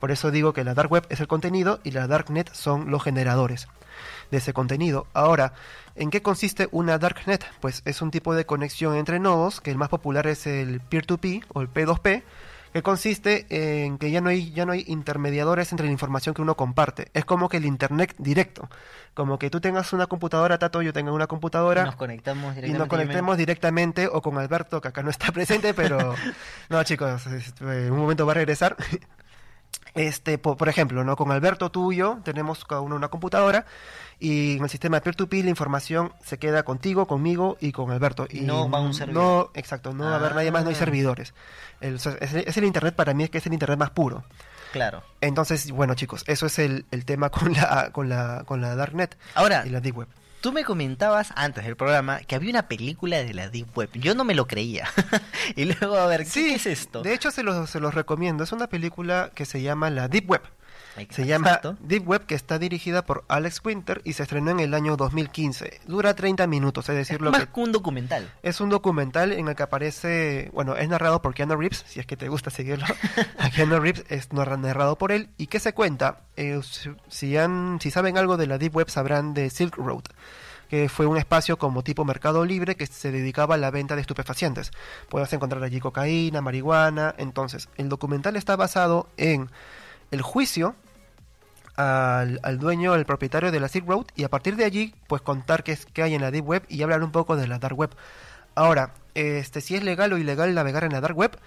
Por 0.00 0.10
eso 0.10 0.30
digo 0.30 0.54
que 0.54 0.64
la 0.64 0.72
Dark 0.72 0.90
Web 0.90 1.06
es 1.10 1.20
el 1.20 1.28
contenido 1.28 1.80
y 1.84 1.90
la 1.90 2.06
Darknet 2.06 2.50
son 2.54 2.90
los 2.90 3.02
generadores 3.02 3.68
de 4.30 4.38
ese 4.38 4.52
contenido. 4.52 5.06
Ahora, 5.12 5.52
¿en 5.94 6.10
qué 6.10 6.22
consiste 6.22 6.68
una 6.72 6.98
Darknet? 6.98 7.44
Pues 7.60 7.82
es 7.84 8.02
un 8.02 8.10
tipo 8.10 8.34
de 8.34 8.46
conexión 8.46 8.96
entre 8.96 9.18
nodos, 9.18 9.60
que 9.60 9.70
el 9.70 9.76
más 9.76 9.88
popular 9.88 10.26
es 10.26 10.46
el 10.46 10.80
peer-to-peer 10.80 11.44
o 11.52 11.62
el 11.62 11.72
P2P, 11.72 12.22
que 12.72 12.82
consiste 12.82 13.46
en 13.48 13.96
que 13.96 14.10
ya 14.10 14.20
no 14.20 14.28
hay 14.28 14.52
ya 14.52 14.66
no 14.66 14.72
hay 14.72 14.84
intermediadores 14.86 15.72
entre 15.72 15.86
la 15.86 15.92
información 15.92 16.34
que 16.34 16.42
uno 16.42 16.56
comparte. 16.56 17.08
Es 17.14 17.24
como 17.24 17.48
que 17.48 17.56
el 17.56 17.64
internet 17.64 18.14
directo, 18.18 18.68
como 19.14 19.38
que 19.38 19.48
tú 19.48 19.60
tengas 19.62 19.94
una 19.94 20.08
computadora, 20.08 20.58
Tato, 20.58 20.82
yo 20.82 20.92
tenga 20.92 21.10
una 21.10 21.26
computadora 21.26 21.84
Nos 21.84 21.96
conectamos 21.96 22.52
y 22.52 22.56
directamente. 22.56 22.78
nos 22.78 22.88
conectemos 22.88 23.36
directamente 23.38 24.08
o 24.12 24.20
con 24.20 24.36
Alberto, 24.36 24.82
que 24.82 24.88
acá 24.88 25.02
no 25.02 25.08
está 25.08 25.32
presente, 25.32 25.72
pero 25.72 26.14
no, 26.68 26.84
chicos, 26.84 27.26
este, 27.28 27.86
en 27.86 27.92
un 27.92 27.98
momento 27.98 28.26
va 28.26 28.32
a 28.32 28.34
regresar. 28.34 28.76
Este, 29.94 30.36
po- 30.38 30.56
por, 30.56 30.68
ejemplo, 30.68 31.04
¿no? 31.04 31.16
Con 31.16 31.30
Alberto, 31.32 31.70
tú 31.70 31.92
y 31.92 31.96
yo 31.96 32.18
tenemos 32.22 32.64
cada 32.64 32.82
uno 32.82 32.96
una 32.96 33.08
computadora 33.08 33.64
y 34.18 34.56
en 34.56 34.64
el 34.64 34.68
sistema 34.70 35.00
peer-to-peer 35.00 35.44
la 35.44 35.50
información 35.50 36.12
se 36.24 36.38
queda 36.38 36.64
contigo, 36.64 37.06
conmigo 37.06 37.56
y 37.60 37.72
con 37.72 37.90
Alberto. 37.90 38.26
Y 38.30 38.40
No 38.40 38.68
va 38.70 38.78
a 38.78 38.80
un 38.82 38.88
No, 38.88 38.92
servidor. 38.92 39.50
exacto, 39.54 39.94
no 39.94 40.04
va 40.04 40.12
a 40.12 40.16
haber 40.16 40.34
nadie 40.34 40.50
más, 40.50 40.64
no 40.64 40.68
hay 40.70 40.74
Ah. 40.76 40.78
servidores. 40.78 41.32
El- 41.80 41.94
o 41.94 41.98
sea, 41.98 42.12
es, 42.20 42.34
es 42.34 42.56
el 42.56 42.64
Internet 42.64 42.94
para 42.94 43.14
mí, 43.14 43.24
es 43.24 43.30
que 43.30 43.38
es 43.38 43.46
el 43.46 43.52
Internet 43.54 43.78
más 43.78 43.90
puro. 43.90 44.24
Claro. 44.72 45.02
Entonces, 45.22 45.70
bueno, 45.70 45.94
chicos, 45.94 46.24
eso 46.26 46.44
es 46.46 46.58
el, 46.58 46.84
el 46.90 47.04
tema 47.06 47.30
con 47.30 47.52
la, 47.54 47.90
con 47.92 48.08
la, 48.10 48.42
con 48.46 48.60
la 48.60 48.74
Darknet 48.76 49.16
Ahora, 49.34 49.64
y 49.66 49.70
la 49.70 49.80
Deep 49.80 49.96
Web. 49.96 50.08
Tú 50.46 50.52
me 50.52 50.62
comentabas 50.62 51.32
antes 51.34 51.64
del 51.64 51.74
programa 51.74 52.20
que 52.20 52.36
había 52.36 52.50
una 52.50 52.68
película 52.68 53.16
de 53.16 53.34
la 53.34 53.48
Deep 53.48 53.76
Web. 53.76 53.90
Yo 53.94 54.14
no 54.14 54.22
me 54.22 54.32
lo 54.32 54.46
creía. 54.46 54.86
y 55.56 55.64
luego, 55.64 55.96
a 55.96 56.06
ver, 56.06 56.22
¿qué, 56.24 56.30
qué 56.44 56.54
es 56.54 56.66
esto? 56.66 57.02
De 57.02 57.14
hecho, 57.14 57.32
se 57.32 57.42
los, 57.42 57.68
se 57.68 57.80
los 57.80 57.94
recomiendo. 57.94 58.44
Es 58.44 58.52
una 58.52 58.68
película 58.68 59.32
que 59.34 59.44
se 59.44 59.60
llama 59.60 59.90
La 59.90 60.06
Deep 60.06 60.30
Web. 60.30 60.42
Exacto. 60.98 61.14
Se 61.14 61.26
llama 61.26 61.60
Deep 61.80 62.08
Web, 62.08 62.26
que 62.26 62.34
está 62.34 62.58
dirigida 62.58 63.04
por 63.04 63.24
Alex 63.28 63.60
Winter 63.64 64.00
y 64.04 64.14
se 64.14 64.22
estrenó 64.22 64.50
en 64.50 64.60
el 64.60 64.74
año 64.74 64.96
2015. 64.96 65.80
Dura 65.86 66.14
30 66.14 66.46
minutos, 66.46 66.88
es 66.88 66.96
decir, 66.96 67.16
Es 67.16 67.20
lo 67.22 67.30
más 67.30 67.46
que 67.46 67.52
que 67.52 67.60
un 67.60 67.72
documental. 67.72 68.30
es 68.42 68.60
un 68.60 68.68
documental 68.70 69.32
en 69.32 69.48
el 69.48 69.54
que 69.56 69.62
aparece, 69.62 70.50
bueno, 70.54 70.76
es 70.76 70.88
narrado 70.88 71.22
por 71.22 71.34
Keanu 71.34 71.56
Reeves, 71.56 71.84
si 71.86 72.00
es 72.00 72.06
que 72.06 72.16
te 72.16 72.28
gusta 72.28 72.50
seguirlo. 72.50 72.86
A 73.38 73.50
Keanu 73.50 73.78
Reeves 73.80 74.04
es 74.08 74.30
narra- 74.32 74.56
narrado 74.58 74.96
por 74.96 75.12
él. 75.12 75.28
¿Y 75.36 75.46
qué 75.48 75.60
se 75.60 75.72
cuenta? 75.74 76.20
Eh, 76.36 76.60
si- 76.62 76.90
si, 77.08 77.36
han, 77.36 77.78
si 77.80 77.90
saben 77.90 78.18
algo 78.18 78.36
de 78.36 78.46
la 78.46 78.58
Deep 78.58 78.74
Web, 78.76 78.90
sabrán 78.90 79.34
de 79.34 79.50
Silk 79.50 79.76
Road 79.76 80.04
que 80.68 80.88
fue 80.88 81.06
un 81.06 81.16
espacio 81.16 81.58
como 81.58 81.84
tipo 81.84 82.04
mercado 82.04 82.44
libre 82.44 82.74
que 82.74 82.86
se 82.88 83.12
dedicaba 83.12 83.54
a 83.54 83.58
la 83.58 83.70
venta 83.70 83.94
de 83.94 84.00
estupefacientes. 84.00 84.72
Puedes 85.08 85.32
encontrar 85.32 85.62
allí 85.62 85.78
cocaína, 85.78 86.40
marihuana. 86.40 87.14
Entonces, 87.18 87.68
el 87.76 87.88
documental 87.88 88.34
está 88.34 88.56
basado 88.56 89.08
en 89.16 89.48
el 90.10 90.22
juicio 90.22 90.74
al, 91.76 92.40
al 92.42 92.58
dueño, 92.58 92.92
al 92.92 93.04
propietario 93.06 93.50
de 93.52 93.60
la 93.60 93.68
Silk 93.68 93.86
Road 93.86 94.06
y 94.16 94.24
a 94.24 94.28
partir 94.30 94.56
de 94.56 94.64
allí, 94.64 94.94
pues 95.06 95.22
contar 95.22 95.62
qué, 95.62 95.72
es, 95.72 95.86
qué 95.86 96.02
hay 96.02 96.14
en 96.14 96.22
la 96.22 96.30
Deep 96.30 96.46
Web 96.46 96.64
y 96.68 96.82
hablar 96.82 97.02
un 97.02 97.12
poco 97.12 97.36
de 97.36 97.46
la 97.46 97.58
Dark 97.58 97.78
Web. 97.78 97.90
Ahora, 98.54 98.92
este, 99.14 99.60
si 99.60 99.76
es 99.76 99.82
legal 99.84 100.12
o 100.12 100.18
ilegal 100.18 100.54
navegar 100.54 100.84
en 100.84 100.92
la 100.92 101.00
Dark 101.00 101.16
Web, 101.16 101.38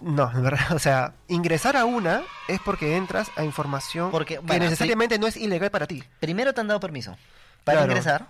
no, 0.00 0.30
en 0.34 0.42
verdad, 0.42 0.60
o 0.74 0.78
sea, 0.78 1.12
ingresar 1.28 1.76
a 1.76 1.84
una 1.84 2.22
es 2.48 2.60
porque 2.60 2.96
entras 2.96 3.30
a 3.36 3.44
información 3.44 4.10
Porque, 4.10 4.40
que 4.44 4.58
necesariamente 4.60 5.18
no 5.18 5.26
es 5.26 5.36
ilegal 5.36 5.70
para 5.70 5.86
ti. 5.86 6.02
Primero 6.20 6.52
te 6.54 6.60
han 6.60 6.68
dado 6.68 6.80
permiso 6.80 7.16
para 7.64 7.78
Claro. 7.78 7.92
ingresar. 7.92 8.26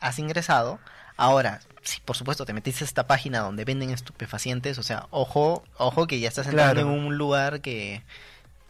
Has 0.00 0.18
ingresado. 0.18 0.78
Ahora, 1.16 1.60
si 1.82 2.00
por 2.00 2.16
supuesto 2.16 2.44
te 2.44 2.52
metiste 2.52 2.84
a 2.84 2.86
esta 2.86 3.06
página 3.06 3.38
donde 3.40 3.64
venden 3.64 3.90
estupefacientes, 3.90 4.78
o 4.78 4.82
sea, 4.82 5.06
ojo, 5.10 5.64
ojo 5.78 6.06
que 6.06 6.20
ya 6.20 6.28
estás 6.28 6.46
entrando 6.46 6.74
Claro. 6.82 6.90
en 6.92 6.98
un 7.06 7.16
lugar 7.16 7.60
que... 7.60 8.02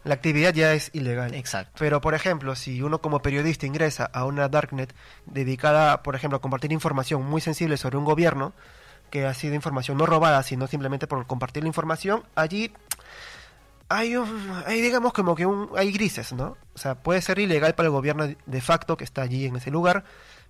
La 0.05 0.15
actividad 0.15 0.53
ya 0.53 0.75
es 0.75 0.91
ilegal. 0.93 1.35
Exacto. 1.35 1.73
Pero, 1.79 2.01
por 2.01 2.15
ejemplo, 2.15 2.55
si 2.55 2.83
uno 2.83 3.01
como 3.01 3.21
periodista 3.21 3.67
ingresa 3.67 4.05
a 4.13 4.27
una 4.27 4.49
darknet 4.49 4.95
dedicada, 5.27 6.03
por 6.03 6.15
ejemplo, 6.15 6.37
a 6.37 6.41
compartir 6.41 6.73
información 6.73 7.25
muy 7.25 7.41
sensible 7.41 7.77
sobre 7.77 7.97
un 7.97 8.05
gobierno, 8.05 8.53
que 9.11 9.27
ha 9.27 9.35
sido 9.35 9.55
información 9.55 9.97
no 9.97 10.07
robada, 10.07 10.43
sino 10.43 10.67
simplemente 10.67 11.07
por 11.07 11.27
compartir 11.27 11.63
la 11.63 11.69
información, 11.69 12.25
allí 12.35 12.73
hay, 13.89 14.17
un, 14.17 14.63
hay 14.67 14.81
digamos, 14.81 15.13
como 15.13 15.35
que 15.35 15.47
un, 15.47 15.71
hay 15.77 15.93
grises, 15.93 16.33
¿no? 16.33 16.57
O 16.75 16.79
sea, 16.79 16.97
puede 16.97 17.23
ser 17.23 17.39
ilegal 17.39 17.75
para 17.75 17.87
el 17.87 17.93
gobierno 17.93 18.29
de 18.45 18.61
facto 18.61 18.97
que 18.97 19.05
está 19.05 19.23
allí 19.23 19.47
en 19.47 19.57
ese 19.57 19.71
lugar, 19.71 20.05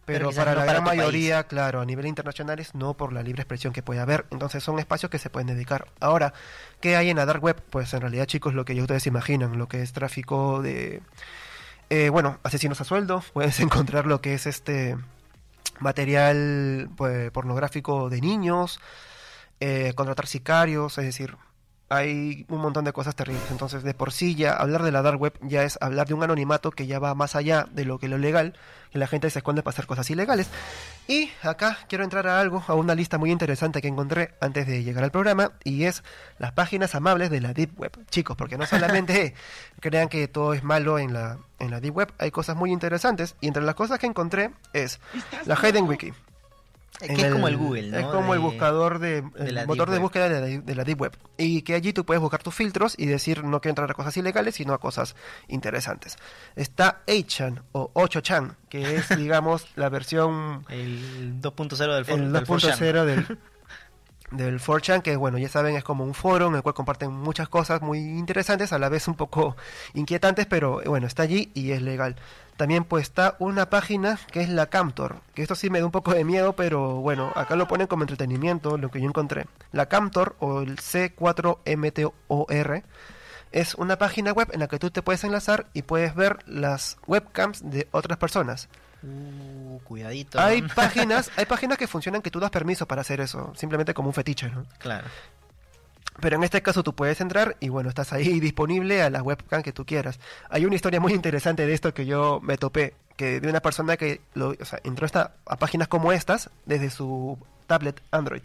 Pero 0.06 0.30
para 0.32 0.52
no 0.52 0.61
la 0.61 0.66
gran 0.66 0.84
país. 0.84 0.99
mayoría, 0.99 1.44
claro, 1.44 1.80
a 1.80 1.84
nivel 1.84 2.06
internacional 2.06 2.58
es 2.61 2.75
no 2.75 2.94
por 2.94 3.12
la 3.12 3.23
libre 3.23 3.42
expresión 3.42 3.73
que 3.73 3.82
puede 3.82 4.00
haber. 4.00 4.26
Entonces 4.30 4.62
son 4.62 4.78
espacios 4.78 5.11
que 5.11 5.18
se 5.18 5.30
pueden 5.30 5.46
dedicar. 5.46 5.87
Ahora, 6.00 6.34
¿qué 6.80 6.96
hay 6.96 7.11
en 7.11 7.16
la 7.16 7.26
dark 7.26 7.42
web? 7.42 7.62
Pues 7.70 7.94
en 7.94 8.00
realidad, 8.02 8.26
chicos, 8.26 8.54
lo 8.54 8.64
que 8.64 8.75
ya 8.75 8.82
ustedes 8.82 9.06
imaginan, 9.06 9.58
lo 9.58 9.68
que 9.68 9.82
es 9.82 9.92
tráfico 9.92 10.61
de, 10.61 11.02
eh, 11.90 12.08
bueno, 12.11 12.38
asesinos 12.42 12.80
a 12.80 12.84
sueldo. 12.84 13.23
Puedes 13.32 13.61
encontrar 13.61 14.06
lo 14.06 14.20
que 14.20 14.34
es 14.34 14.46
este 14.46 14.96
material 15.80 16.90
pues, 16.96 17.30
pornográfico 17.30 18.11
de 18.11 18.20
niños, 18.20 18.80
eh, 19.61 19.92
contratar 19.94 20.26
sicarios, 20.26 20.99
es 20.99 21.04
decir, 21.04 21.37
hay 21.95 22.47
un 22.49 22.61
montón 22.61 22.85
de 22.85 22.93
cosas 22.93 23.15
terribles. 23.15 23.51
Entonces, 23.51 23.83
de 23.83 23.95
por 23.95 24.13
sí 24.13 24.35
ya 24.35 24.53
hablar 24.53 24.83
de 24.83 24.93
la 24.93 25.03
dark 25.03 25.21
web 25.21 25.35
ya 25.43 25.63
es 25.63 25.79
hablar 25.81 26.07
de 26.07 26.15
un 26.15 26.23
anonimato 26.23 26.71
que 26.71 26.87
ya 26.87 26.99
va 26.99 27.15
más 27.15 27.35
allá 27.37 27.67
de 27.73 27.85
lo 27.85 27.99
que 27.99 28.09
lo 28.09 28.19
legal, 28.19 28.55
que 28.91 28.99
la 28.99 29.07
gente 29.07 29.29
se 29.31 29.41
esconde 29.41 29.63
para 29.63 29.75
hacer 29.75 29.87
cosas 29.87 30.09
ilegales. 30.11 30.49
Y 31.09 31.31
acá 31.43 31.79
quiero 31.89 32.05
entrar 32.05 32.27
a 32.27 32.41
algo, 32.41 32.65
a 32.67 32.75
una 32.75 32.95
lista 32.95 33.19
muy 33.19 33.31
interesante 33.31 33.83
que 33.83 33.89
encontré 33.89 34.35
antes 34.41 34.67
de 34.67 34.83
llegar 34.83 35.05
al 35.05 35.11
programa, 35.11 35.53
y 35.65 35.85
es 35.85 36.03
las 36.39 36.53
páginas 36.53 36.95
amables 36.95 37.31
de 37.31 37.41
la 37.41 37.53
Deep 37.53 37.79
Web. 37.79 37.93
Chicos, 38.11 38.37
porque 38.37 38.57
no 38.57 38.67
solamente 38.67 39.35
crean 39.81 40.09
que 40.09 40.29
todo 40.29 40.55
es 40.55 40.63
malo 40.63 40.99
en 40.99 41.13
la, 41.13 41.39
en 41.59 41.71
la 41.71 41.81
Deep 41.81 41.97
Web, 41.97 42.13
hay 42.19 42.31
cosas 42.31 42.57
muy 42.57 42.73
interesantes, 42.73 43.37
y 43.41 43.49
entre 43.49 43.63
las 43.63 43.75
cosas 43.75 43.99
que 43.99 44.07
encontré 44.07 44.51
es 44.73 45.01
la 45.45 45.59
Hayden 45.61 45.87
Wiki. 45.87 46.13
Que 47.01 47.07
En 47.13 47.21
es 47.21 47.33
como 47.33 47.49
el 47.49 47.57
Google, 47.57 47.89
¿no? 47.91 47.99
Es 47.99 48.07
como 48.07 48.35
el 48.35 48.41
buscador 48.41 48.99
de, 49.01 49.25
el 49.37 49.67
motor 49.67 49.91
de 49.91 49.99
búsqueda 49.99 50.29
de 50.29 50.41
la, 50.41 50.63
de 50.63 50.75
la 50.77 50.85
Deep 50.85 51.01
Web. 51.01 51.17
Y 51.37 51.63
que 51.63 51.75
allí 51.75 51.93
tú 51.93 52.05
puedes 52.05 52.21
buscar 52.21 52.43
tus 52.43 52.55
filtros 52.55 52.95
y 52.97 53.07
decir 53.07 53.43
no 53.43 53.61
quiero 53.61 53.73
entrar 53.73 53.91
a 53.91 53.95
cosas 53.95 54.17
ilegales, 54.17 54.55
sino 54.55 54.73
a 54.75 54.79
cosas 54.79 55.17
interesantes. 55.49 56.17
Está 56.55 57.03
8chan 57.07 57.63
o 57.73 57.91
8chan, 57.95 58.55
que 58.69 58.95
es, 58.97 59.09
digamos, 59.17 59.67
la 59.75 59.89
versión 59.89 60.65
El 60.69 61.41
2.0 61.43 61.95
del, 61.95 62.05
for- 62.05 62.19
el 62.21 62.33
del 62.33 62.47
4chan. 62.47 62.79
2.0 62.79 63.05
del, 63.05 63.39
del 64.37 64.61
4chan, 64.61 65.03
que 65.03 65.17
bueno, 65.17 65.38
ya 65.38 65.49
saben, 65.49 65.76
es 65.76 65.85
como 65.85 66.05
un 66.05 66.14
foro 66.14 66.49
en 66.49 66.55
el 66.55 66.62
cual 66.62 66.75
comparten 66.75 67.12
muchas 67.12 67.49
cosas 67.49 67.83
muy 67.83 67.99
interesantes, 67.99 68.73
a 68.73 68.79
la 68.79 68.88
vez 68.88 69.09
un 69.09 69.14
poco 69.14 69.57
inquietantes, 69.95 70.47
pero 70.47 70.81
bueno, 70.87 71.07
está 71.07 71.23
allí 71.23 71.50
y 71.55 71.73
es 71.73 71.83
legal. 71.83 72.17
También 72.57 72.85
pues 72.85 73.05
está 73.05 73.37
una 73.41 73.69
página 73.69 74.19
que 74.31 74.41
es 74.41 74.49
la 74.49 74.67
Camtor, 74.67 75.17
que 75.35 75.43
esto 75.43 75.57
sí 75.57 75.71
me 75.71 75.81
da 75.81 75.87
un 75.87 75.93
poco 75.93 76.14
de 76.14 76.25
miedo, 76.25 76.55
pero 76.55 76.97
bueno, 76.97 77.33
acá 77.35 77.57
lo 77.57 77.67
ponen 77.67 77.88
como 77.88 78.05
entretenimiento, 78.05 78.79
lo 78.79 78.91
que 78.91 79.00
yo 79.00 79.09
encontré. 79.09 79.47
La 79.73 79.87
Camtor 79.87 80.37
o 80.38 80.61
el 80.61 80.76
C4MTOR 80.76 82.83
es 83.50 83.75
una 83.76 83.99
página 83.99 84.33
web 84.33 84.50
en 84.53 84.61
la 84.61 84.69
que 84.69 84.79
tú 84.79 84.91
te 84.91 85.03
puedes 85.03 85.25
enlazar 85.25 85.67
y 85.75 85.83
puedes 85.83 86.14
ver 86.14 86.38
las 86.47 86.97
webcams 87.07 87.71
de 87.71 87.88
otras 87.93 88.19
personas. 88.19 88.69
Uh, 89.04 89.78
cuidadito. 89.84 90.40
Hay 90.40 90.62
páginas, 90.75 91.30
hay 91.37 91.44
páginas 91.46 91.76
que 91.78 91.87
funcionan 91.87 92.23
que 92.23 92.30
tú 92.30 92.40
das 92.40 92.50
permiso 92.50 92.87
para 92.87 93.02
hacer 93.02 93.20
eso, 93.20 93.52
simplemente 93.56 93.92
como 93.94 94.08
un 94.08 94.14
fetiche, 94.14 94.49
¿no? 94.49 94.64
Claro. 94.78 95.06
Pero 96.20 96.37
en 96.37 96.44
este 96.44 96.62
caso 96.62 96.82
tú 96.84 96.94
puedes 96.94 97.20
entrar 97.20 97.56
y 97.61 97.68
bueno, 97.68 97.88
estás 97.88 98.12
ahí 98.12 98.38
disponible 98.40 99.02
a 99.02 99.11
la 99.11 99.23
webcam 99.23 99.62
que 99.62 99.73
tú 99.73 99.84
quieras. 99.84 100.20
Hay 100.49 100.64
una 100.64 100.76
historia 100.76 101.00
muy 101.00 101.12
interesante 101.12 101.66
de 101.66 101.75
esto 101.75 101.92
que 101.92 102.06
yo 102.06 102.40
me 102.42 102.56
topé, 102.56 102.94
que 103.16 103.40
de 103.40 103.49
una 103.49 103.61
persona 103.61 103.96
que 103.96 104.20
lo, 104.34 104.50
o 104.58 104.64
sea, 104.64 104.78
entró 104.84 105.06
esta- 105.06 105.34
a 105.46 105.56
páginas 105.56 105.88
como 105.88 106.12
estas 106.12 106.50
desde 106.66 106.90
su 106.90 107.37
tablet 107.66 108.00
Android, 108.11 108.42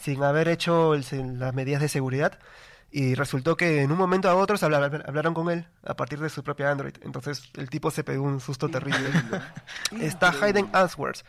sin 0.00 0.22
haber 0.22 0.48
hecho 0.48 0.94
el- 0.94 1.38
las 1.38 1.54
medidas 1.54 1.80
de 1.80 1.88
seguridad. 1.88 2.38
Y 2.92 3.14
resultó 3.14 3.56
que 3.56 3.82
en 3.82 3.92
un 3.92 3.98
momento 3.98 4.28
a 4.28 4.34
otro 4.34 4.56
se 4.56 4.64
habla- 4.64 5.02
hablaron 5.06 5.32
con 5.32 5.48
él 5.50 5.66
a 5.84 5.94
partir 5.94 6.18
de 6.18 6.28
su 6.28 6.42
propia 6.42 6.70
Android. 6.70 6.94
Entonces 7.02 7.42
el 7.56 7.70
tipo 7.70 7.90
se 7.92 8.02
pegó 8.02 8.24
un 8.24 8.40
susto 8.40 8.68
terrible. 8.68 9.10
Está 10.00 10.32
Hidden 10.32 10.70
Answers. 10.72 11.24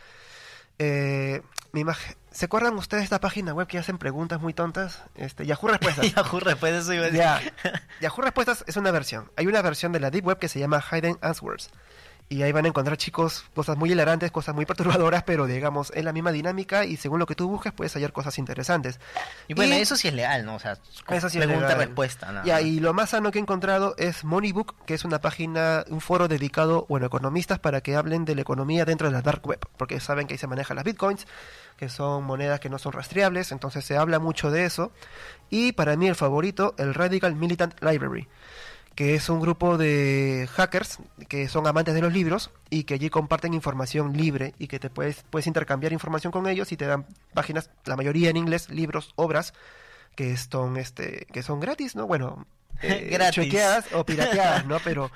Eh, 0.78 1.42
imag- 1.74 2.16
¿Se 2.32 2.46
acuerdan 2.46 2.74
ustedes 2.74 3.02
de 3.02 3.04
esta 3.04 3.20
página 3.20 3.52
web 3.54 3.68
que 3.68 3.78
hacen 3.78 3.98
preguntas 3.98 4.40
muy 4.40 4.54
tontas? 4.54 5.02
Este, 5.14 5.46
Yahoo 5.46 5.68
Respuestas. 5.68 6.12
Yahoo 6.14 6.40
después 6.40 6.72
de 6.72 6.78
eso 6.80 6.92
iba 6.94 7.02
a 7.02 7.06
decir. 7.06 7.20
ya. 7.20 7.40
Yahoo 8.00 8.22
Respuestas 8.22 8.64
es 8.66 8.76
una 8.76 8.90
versión. 8.90 9.30
Hay 9.36 9.46
una 9.46 9.62
versión 9.62 9.92
de 9.92 10.00
la 10.00 10.10
Deep 10.10 10.26
Web 10.26 10.38
que 10.38 10.48
se 10.48 10.58
llama 10.58 10.80
Hidden 10.82 11.18
Answers. 11.20 11.70
Y 12.32 12.42
ahí 12.42 12.50
van 12.50 12.64
a 12.64 12.68
encontrar, 12.68 12.96
chicos, 12.96 13.44
cosas 13.54 13.76
muy 13.76 13.92
hilarantes, 13.92 14.30
cosas 14.30 14.54
muy 14.54 14.64
perturbadoras, 14.64 15.22
pero 15.24 15.46
digamos, 15.46 15.92
es 15.94 16.02
la 16.02 16.12
misma 16.14 16.32
dinámica 16.32 16.86
y 16.86 16.96
según 16.96 17.18
lo 17.18 17.26
que 17.26 17.34
tú 17.34 17.46
busques 17.48 17.72
puedes 17.72 17.92
hallar 17.94 18.12
cosas 18.12 18.38
interesantes. 18.38 18.98
Y 19.48 19.54
bueno, 19.54 19.76
Y- 19.76 19.80
eso 19.82 19.96
sí 19.96 20.08
es 20.08 20.14
leal, 20.14 20.44
¿no? 20.46 20.54
O 20.54 20.58
sea, 20.58 20.78
Eso 21.10 21.28
sí 21.28 21.38
pregunta-respuesta. 21.38 22.42
Ya, 22.44 22.54
más. 22.54 22.62
y 22.62 22.80
lo 22.80 22.94
más 22.94 23.10
sano 23.10 23.30
que 23.32 23.38
he 23.38 23.42
encontrado 23.42 23.94
es 23.98 24.24
Moneybook, 24.24 24.74
que 24.86 24.94
es 24.94 25.04
una 25.04 25.20
página, 25.20 25.84
un 25.90 26.00
foro 26.00 26.26
dedicado, 26.26 26.86
bueno, 26.88 27.04
a 27.04 27.08
economistas 27.08 27.58
para 27.58 27.82
que 27.82 27.96
hablen 27.96 28.24
de 28.24 28.34
la 28.34 28.40
economía 28.40 28.84
dentro 28.86 29.08
de 29.08 29.12
la 29.12 29.20
dark 29.20 29.46
web, 29.46 29.60
porque 29.76 30.00
saben 30.00 30.26
que 30.26 30.34
ahí 30.34 30.38
se 30.38 30.46
manejan 30.46 30.76
las 30.76 30.84
bitcoins, 30.84 31.26
que 31.76 31.88
son 31.90 32.24
monedas 32.24 32.60
que 32.60 32.70
no 32.70 32.78
son 32.78 32.92
rastreables, 32.92 33.52
entonces 33.52 33.84
se 33.84 33.96
habla 33.98 34.18
mucho 34.18 34.50
de 34.50 34.64
eso. 34.64 34.90
Y 35.50 35.72
para 35.72 35.96
mí 35.96 36.08
el 36.08 36.14
favorito, 36.14 36.74
el 36.78 36.94
Radical 36.94 37.34
Militant 37.36 37.74
Library, 37.82 38.26
que 38.94 39.14
es 39.14 39.28
un 39.28 39.40
grupo 39.40 39.78
de 39.78 40.48
hackers 40.52 40.98
que 41.28 41.48
son 41.48 41.66
amantes 41.66 41.94
de 41.94 42.02
los 42.02 42.12
libros 42.12 42.50
y 42.68 42.84
que 42.84 42.94
allí 42.94 43.10
comparten 43.10 43.54
información 43.54 44.16
libre 44.16 44.54
y 44.58 44.66
que 44.68 44.78
te 44.78 44.90
puedes, 44.90 45.24
puedes 45.30 45.46
intercambiar 45.46 45.92
información 45.92 46.30
con 46.30 46.46
ellos 46.46 46.72
y 46.72 46.76
te 46.76 46.86
dan 46.86 47.06
páginas, 47.32 47.70
la 47.84 47.96
mayoría 47.96 48.30
en 48.30 48.36
inglés, 48.36 48.68
libros, 48.68 49.12
obras 49.16 49.54
que 50.14 50.36
son, 50.36 50.76
este, 50.76 51.26
que 51.32 51.42
son 51.42 51.60
gratis, 51.60 51.96
¿no? 51.96 52.06
Bueno, 52.06 52.46
eh, 52.82 53.08
Gratis. 53.10 53.44
chequeadas 53.44 53.86
o 53.94 54.04
pirateadas, 54.04 54.66
¿no? 54.66 54.78
Pero, 54.84 55.10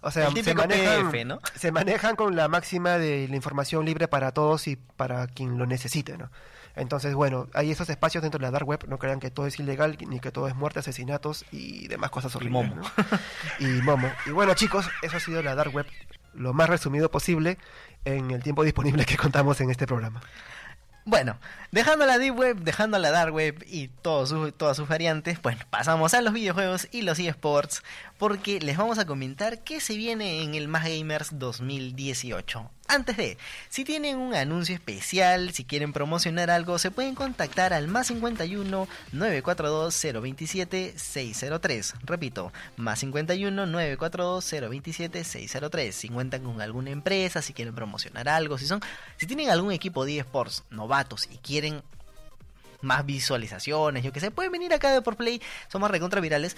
o 0.00 0.10
sea, 0.10 0.30
se 0.30 0.54
manejan, 0.54 1.10
PDF, 1.10 1.26
¿no? 1.26 1.40
se 1.54 1.72
manejan 1.72 2.16
con 2.16 2.36
la 2.36 2.48
máxima 2.48 2.96
de 2.96 3.28
la 3.28 3.36
información 3.36 3.84
libre 3.84 4.08
para 4.08 4.32
todos 4.32 4.66
y 4.66 4.76
para 4.76 5.26
quien 5.26 5.58
lo 5.58 5.66
necesite, 5.66 6.16
¿no? 6.16 6.30
Entonces, 6.76 7.14
bueno, 7.14 7.48
hay 7.54 7.70
esos 7.70 7.88
espacios 7.90 8.22
dentro 8.22 8.38
de 8.38 8.44
la 8.46 8.50
dark 8.50 8.66
web, 8.66 8.84
no 8.88 8.98
crean 8.98 9.20
que 9.20 9.30
todo 9.30 9.46
es 9.46 9.58
ilegal, 9.58 9.96
ni 10.08 10.20
que 10.20 10.30
todo 10.30 10.48
es 10.48 10.54
muerte, 10.54 10.78
asesinatos 10.80 11.44
y 11.50 11.88
demás 11.88 12.10
cosas 12.10 12.34
horribles. 12.36 12.68
momo. 12.68 12.76
¿no? 12.80 12.86
Y 13.66 13.82
momo. 13.82 14.10
Y 14.26 14.30
bueno, 14.30 14.54
chicos, 14.54 14.86
eso 15.02 15.16
ha 15.16 15.20
sido 15.20 15.42
la 15.42 15.54
dark 15.54 15.74
web, 15.74 15.86
lo 16.34 16.52
más 16.52 16.68
resumido 16.68 17.10
posible 17.10 17.58
en 18.04 18.30
el 18.30 18.42
tiempo 18.42 18.62
disponible 18.64 19.04
que 19.04 19.16
contamos 19.16 19.60
en 19.60 19.70
este 19.70 19.86
programa. 19.86 20.20
Bueno, 21.06 21.38
dejando 21.72 22.04
la 22.06 22.18
Deep 22.18 22.38
Web, 22.38 22.58
dejando 22.58 22.98
la 22.98 23.10
Dark 23.10 23.32
Web 23.32 23.64
y 23.66 23.88
todos 23.88 24.28
sus- 24.28 24.54
todas 24.56 24.76
sus 24.76 24.86
variantes, 24.86 25.40
bueno, 25.40 25.60
pasamos 25.70 26.12
a 26.12 26.20
los 26.20 26.34
videojuegos 26.34 26.88
y 26.92 27.02
los 27.02 27.18
eSports, 27.18 27.82
porque 28.18 28.60
les 28.60 28.76
vamos 28.76 28.98
a 28.98 29.06
comentar 29.06 29.64
qué 29.64 29.80
se 29.80 29.96
viene 29.96 30.42
en 30.42 30.54
el 30.54 30.68
Más 30.68 30.84
Gamers 30.84 31.38
2018. 31.38 32.70
Antes 32.90 33.16
de, 33.16 33.38
si 33.68 33.84
tienen 33.84 34.16
un 34.16 34.34
anuncio 34.34 34.74
especial, 34.74 35.52
si 35.52 35.62
quieren 35.62 35.92
promocionar 35.92 36.50
algo, 36.50 36.76
se 36.76 36.90
pueden 36.90 37.14
contactar 37.14 37.72
al 37.72 37.86
más 37.86 38.08
51 38.08 38.88
942 39.12 40.20
027 40.20 40.94
603. 40.96 41.94
Repito, 42.02 42.52
más 42.76 42.98
51 42.98 43.64
942 43.64 44.50
027 44.68 45.22
603. 45.22 45.94
Si 45.94 46.08
cuentan 46.08 46.42
con 46.42 46.60
alguna 46.60 46.90
empresa, 46.90 47.42
si 47.42 47.52
quieren 47.52 47.76
promocionar 47.76 48.28
algo, 48.28 48.58
si 48.58 48.66
son, 48.66 48.80
si 49.18 49.28
tienen 49.28 49.50
algún 49.50 49.70
equipo 49.70 50.04
de 50.04 50.18
eSports 50.18 50.64
novatos 50.70 51.28
y 51.30 51.36
quieren 51.38 51.84
más 52.82 53.04
visualizaciones, 53.04 54.02
yo 54.02 54.12
que 54.12 54.20
sé, 54.20 54.30
pueden 54.30 54.52
venir 54.52 54.72
acá 54.72 54.92
de 54.92 55.02
por 55.02 55.16
Play, 55.16 55.40
somos 55.68 55.90
recontra 55.90 56.20
virales 56.20 56.56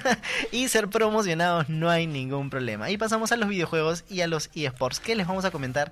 y 0.52 0.68
ser 0.68 0.88
promocionados, 0.88 1.68
no 1.68 1.90
hay 1.90 2.06
ningún 2.06 2.50
problema. 2.50 2.90
Y 2.90 2.98
pasamos 2.98 3.32
a 3.32 3.36
los 3.36 3.48
videojuegos 3.48 4.04
y 4.08 4.20
a 4.20 4.26
los 4.26 4.50
eSports, 4.54 5.00
que 5.00 5.14
les 5.14 5.26
vamos 5.26 5.44
a 5.44 5.50
comentar 5.50 5.90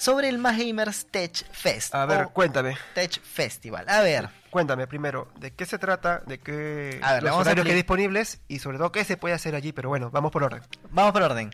sobre 0.00 0.30
el 0.30 0.38
Más 0.38 0.56
Gamers 0.56 1.06
Tech 1.10 1.44
Fest. 1.52 1.94
A 1.94 2.06
ver, 2.06 2.28
cuéntame, 2.32 2.76
Tech 2.94 3.20
Festival. 3.20 3.86
A 3.88 4.00
ver, 4.00 4.30
cuéntame 4.48 4.86
primero, 4.86 5.30
¿de 5.38 5.52
qué 5.52 5.66
se 5.66 5.78
trata? 5.78 6.22
¿De 6.26 6.38
qué 6.38 6.98
A 7.02 7.14
ver, 7.14 7.22
los 7.22 7.32
vamos 7.32 7.46
a 7.46 7.50
horarios 7.50 7.64
que 7.66 7.72
hay 7.72 7.76
disponibles? 7.76 8.40
Y 8.48 8.60
sobre 8.60 8.78
todo, 8.78 8.92
¿qué 8.92 9.04
se 9.04 9.16
puede 9.16 9.34
hacer 9.34 9.54
allí? 9.54 9.72
Pero 9.72 9.90
bueno, 9.90 10.10
vamos 10.10 10.32
por 10.32 10.42
orden. 10.42 10.62
vamos 10.90 11.12
por 11.12 11.22
orden. 11.22 11.50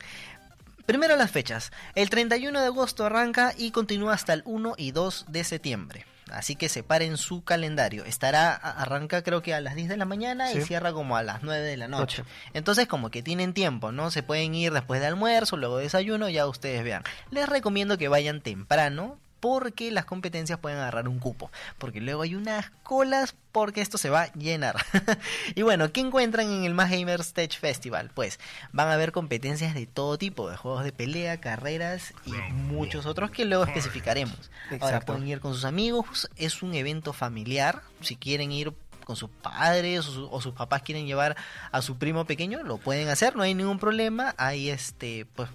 Primero 0.87 1.17
las 1.17 1.33
fechas. 1.33 1.73
El 1.97 2.11
31 2.11 2.61
de 2.61 2.67
agosto 2.67 3.05
arranca 3.05 3.53
y 3.59 3.73
continúa 3.73 4.15
hasta 4.15 4.33
el 4.33 4.43
1 4.45 4.75
y 4.79 4.93
2 4.93 5.27
de 5.29 5.43
septiembre. 5.43 6.07
Así 6.31 6.57
que 6.57 6.69
separen 6.69 7.17
su 7.17 7.45
calendario. 7.45 8.05
Estará, 8.05 8.55
arranca 8.55 9.23
creo 9.23 9.43
que 9.43 9.55
a 9.55 9.61
las 9.61 9.75
10 9.77 9.89
de 9.89 9.97
la 9.97 10.05
mañana 10.05 10.53
y 10.53 10.61
cierra 10.61 10.93
como 10.93 11.17
a 11.17 11.23
las 11.23 11.43
9 11.43 11.65
de 11.65 11.77
la 11.77 11.89
noche. 11.89 12.23
Noche. 12.23 12.25
Entonces 12.53 12.87
como 12.89 13.11
que 13.11 13.23
tienen 13.23 13.55
tiempo, 13.55 13.93
¿no? 13.93 14.11
Se 14.11 14.23
pueden 14.23 14.55
ir 14.55 14.73
después 14.73 15.01
de 15.01 15.07
almuerzo, 15.07 15.57
luego 15.57 15.79
de 15.79 15.85
desayuno, 15.85 16.29
ya 16.29 16.47
ustedes 16.47 16.83
vean. 16.83 17.05
Les 17.31 17.49
recomiendo 17.49 17.97
que 17.97 18.09
vayan 18.09 18.41
temprano 18.41 19.19
porque 19.49 19.93
las 19.93 20.05
competencias 20.07 20.59
pueden 20.59 20.79
agarrar 20.79 21.07
un 21.09 21.21
cupo. 21.21 21.53
Porque 21.79 22.01
luego 22.01 22.23
hay 22.23 22.35
unas 22.35 22.71
colas 22.83 23.37
porque 23.53 23.81
esto 23.81 23.97
se 23.97 24.11
va 24.11 24.23
a 24.23 24.33
llenar. 24.33 24.75
y 25.55 25.63
bueno, 25.63 25.93
¿qué 25.93 26.01
encuentran 26.01 26.51
en 26.51 26.65
el 26.65 26.75
Más 26.75 26.91
Gamers 26.91 27.33
Tech 27.33 27.57
Festival? 27.57 28.11
Pues 28.13 28.41
van 28.73 28.89
a 28.89 28.95
haber 28.95 29.13
competencias 29.13 29.73
de 29.75 29.87
todo 29.87 30.19
tipo, 30.19 30.51
de 30.51 30.57
juegos 30.57 30.83
de 30.83 30.91
pelea, 30.93 31.41
carreras 31.41 32.13
y 32.27 32.33
muchos 32.53 33.07
otros 33.07 33.31
que 33.31 33.45
luego 33.45 33.65
especificaremos. 33.65 34.51
Ahora 34.81 34.99
pueden 35.07 35.29
ir 35.29 35.41
con 35.41 35.55
sus 35.55 35.65
amigos, 35.65 36.29
es 36.37 36.63
un 36.63 36.75
evento 36.75 37.13
familiar, 37.13 37.83
si 38.01 38.17
quieren 38.17 38.51
ir 38.51 38.73
con 39.05 39.15
sus 39.15 39.31
padres 39.31 40.01
o, 40.09 40.13
su- 40.13 40.29
o 40.33 40.41
sus 40.41 40.53
papás 40.55 40.83
quieren 40.83 41.07
llevar 41.07 41.37
a 41.71 41.81
su 41.83 41.97
primo 41.97 42.25
pequeño, 42.25 42.65
lo 42.65 42.79
pueden 42.79 43.09
hacer, 43.09 43.37
no 43.37 43.45
hay 43.45 43.55
ningún 43.55 43.79
problema, 43.79 44.35
hay 44.39 44.69
este 44.71 45.27
pues 45.37 45.49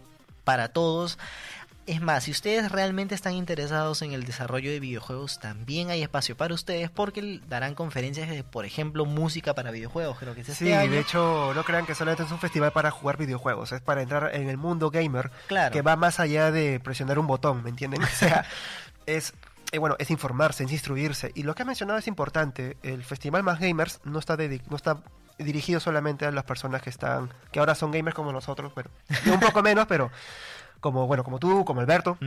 para 0.45 0.69
todos. 0.69 1.19
Es 1.91 1.99
más, 2.01 2.23
si 2.23 2.31
ustedes 2.31 2.71
realmente 2.71 3.15
están 3.15 3.33
interesados 3.33 4.01
en 4.01 4.13
el 4.13 4.23
desarrollo 4.23 4.71
de 4.71 4.79
videojuegos, 4.79 5.39
también 5.41 5.89
hay 5.89 6.01
espacio 6.01 6.37
para 6.37 6.53
ustedes 6.53 6.89
porque 6.89 7.41
darán 7.49 7.75
conferencias 7.75 8.29
de, 8.29 8.45
por 8.45 8.63
ejemplo, 8.65 9.03
música 9.03 9.53
para 9.55 9.71
videojuegos, 9.71 10.17
creo 10.17 10.33
que 10.33 10.39
es 10.39 10.47
este 10.47 10.67
Sí, 10.67 10.71
año. 10.71 10.89
de 10.89 10.99
hecho, 10.99 11.51
no 11.53 11.63
crean 11.65 11.85
que 11.85 11.93
solamente 11.93 12.23
es 12.23 12.31
un 12.31 12.39
festival 12.39 12.71
para 12.71 12.91
jugar 12.91 13.17
videojuegos, 13.17 13.73
es 13.73 13.81
para 13.81 14.01
entrar 14.03 14.33
en 14.33 14.47
el 14.47 14.55
mundo 14.55 14.89
gamer, 14.89 15.31
Claro. 15.47 15.73
que 15.73 15.81
va 15.81 15.97
más 15.97 16.21
allá 16.21 16.49
de 16.49 16.79
presionar 16.79 17.19
un 17.19 17.27
botón, 17.27 17.61
¿me 17.61 17.69
entienden? 17.71 18.01
O 18.03 18.07
sea, 18.07 18.45
es, 19.05 19.33
eh, 19.73 19.77
bueno, 19.77 19.97
es 19.99 20.09
informarse, 20.11 20.63
es 20.63 20.71
instruirse. 20.71 21.33
Y 21.35 21.43
lo 21.43 21.55
que 21.55 21.63
ha 21.63 21.65
mencionado 21.65 21.99
es 21.99 22.07
importante, 22.07 22.77
el 22.83 23.03
Festival 23.03 23.43
Más 23.43 23.59
Gamers 23.59 23.99
no 24.05 24.17
está, 24.19 24.37
no 24.37 24.75
está 24.77 24.99
dirigido 25.39 25.81
solamente 25.81 26.25
a 26.25 26.31
las 26.31 26.45
personas 26.45 26.81
que 26.83 26.89
están, 26.89 27.33
que 27.51 27.59
ahora 27.59 27.75
son 27.75 27.91
gamers 27.91 28.15
como 28.15 28.31
nosotros, 28.31 28.71
yo 29.25 29.33
un 29.33 29.41
poco 29.41 29.61
menos, 29.63 29.87
pero 29.87 30.09
como, 30.81 31.07
bueno, 31.07 31.23
como 31.23 31.39
tú, 31.39 31.63
como 31.63 31.79
Alberto, 31.79 32.17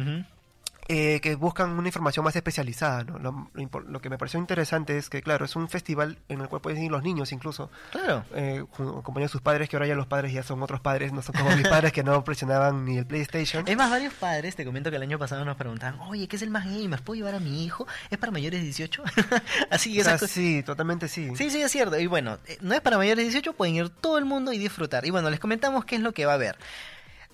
eh, 0.86 1.20
que 1.22 1.34
buscan 1.34 1.70
una 1.70 1.88
información 1.88 2.26
más 2.26 2.36
especializada, 2.36 3.04
¿no? 3.04 3.18
Lo, 3.18 3.48
lo 3.54 3.62
impor- 3.62 3.86
lo 3.86 4.02
que 4.02 4.10
me 4.10 4.18
pareció 4.18 4.38
interesante 4.38 4.98
es 4.98 5.08
que, 5.08 5.22
claro, 5.22 5.46
es 5.46 5.56
un 5.56 5.66
festival 5.70 6.18
en 6.28 6.42
el 6.42 6.48
cual 6.50 6.60
pueden 6.60 6.82
ir 6.82 6.90
los 6.90 7.02
niños 7.02 7.32
incluso, 7.32 7.70
Claro. 7.90 8.22
eh, 8.34 8.62
ju- 8.76 8.98
acompañar 9.00 9.28
a 9.28 9.32
sus 9.32 9.40
padres, 9.40 9.70
que 9.70 9.76
ahora 9.76 9.86
ya 9.86 9.94
los 9.94 10.06
padres 10.06 10.34
ya 10.34 10.42
son 10.42 10.62
otros 10.62 10.80
padres, 10.82 11.10
no 11.14 11.22
son 11.22 11.36
como 11.36 11.56
mis 11.56 11.66
padres 11.66 11.90
que 11.90 12.02
no 12.04 12.22
presionaban 12.24 12.84
ni 12.84 12.98
el 12.98 13.06
PlayStation. 13.06 13.66
Es 13.66 13.76
más, 13.78 13.88
varios 13.88 14.12
padres, 14.12 14.56
te 14.56 14.64
comento 14.66 14.90
que 14.90 14.96
el 14.96 15.02
año 15.02 15.18
pasado 15.18 15.42
nos 15.46 15.56
preguntaban, 15.56 15.98
oye, 16.00 16.28
¿qué 16.28 16.36
es 16.36 16.42
el 16.42 16.50
más 16.50 16.66
gamer? 16.66 17.00
¿Puedo 17.00 17.16
llevar 17.16 17.34
a 17.36 17.40
mi 17.40 17.64
hijo? 17.64 17.86
¿Es 18.10 18.18
para 18.18 18.30
mayores 18.30 18.60
de 18.60 18.64
18? 18.66 19.02
Así 19.70 19.94
que 19.94 20.02
O 20.02 20.04
sea, 20.04 20.18
sí, 20.18 20.62
totalmente 20.64 21.08
sí. 21.08 21.30
Sí, 21.34 21.48
sí, 21.48 21.62
es 21.62 21.72
cierto. 21.72 21.98
Y 21.98 22.06
bueno, 22.08 22.36
eh, 22.46 22.58
no 22.60 22.74
es 22.74 22.82
para 22.82 22.98
mayores 22.98 23.16
de 23.24 23.30
18, 23.30 23.54
pueden 23.54 23.76
ir 23.76 23.88
todo 23.88 24.18
el 24.18 24.26
mundo 24.26 24.52
y 24.52 24.58
disfrutar. 24.58 25.06
Y 25.06 25.10
bueno, 25.10 25.30
les 25.30 25.40
comentamos 25.40 25.86
qué 25.86 25.96
es 25.96 26.02
lo 26.02 26.12
que 26.12 26.26
va 26.26 26.32
a 26.32 26.34
haber. 26.34 26.58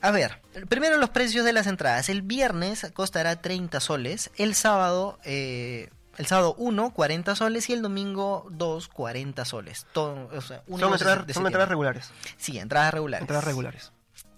A 0.02 0.10
ver, 0.10 0.40
primero 0.68 0.96
los 0.96 1.10
precios 1.10 1.44
de 1.44 1.52
las 1.52 1.66
entradas. 1.66 2.08
El 2.08 2.22
viernes 2.22 2.90
costará 2.94 3.40
30 3.40 3.80
soles, 3.80 4.30
el 4.36 4.54
sábado, 4.54 5.18
eh, 5.24 5.90
el 6.16 6.26
sábado 6.26 6.54
1, 6.58 6.92
40 6.92 7.34
soles 7.34 7.68
y 7.68 7.74
el 7.74 7.82
domingo 7.82 8.46
2, 8.50 8.88
40 8.88 9.44
soles. 9.44 9.86
Todo, 9.92 10.28
o 10.32 10.40
sea, 10.40 10.62
uno 10.66 10.78
y 10.78 10.80
Son, 10.80 10.92
entradas, 10.92 11.34
son 11.34 11.68
regulares. 11.68 12.10
Sí, 12.38 12.58
entradas 12.58 12.94
regulares. 12.94 13.22
Entradas 13.22 13.44
regulares. 13.44 13.92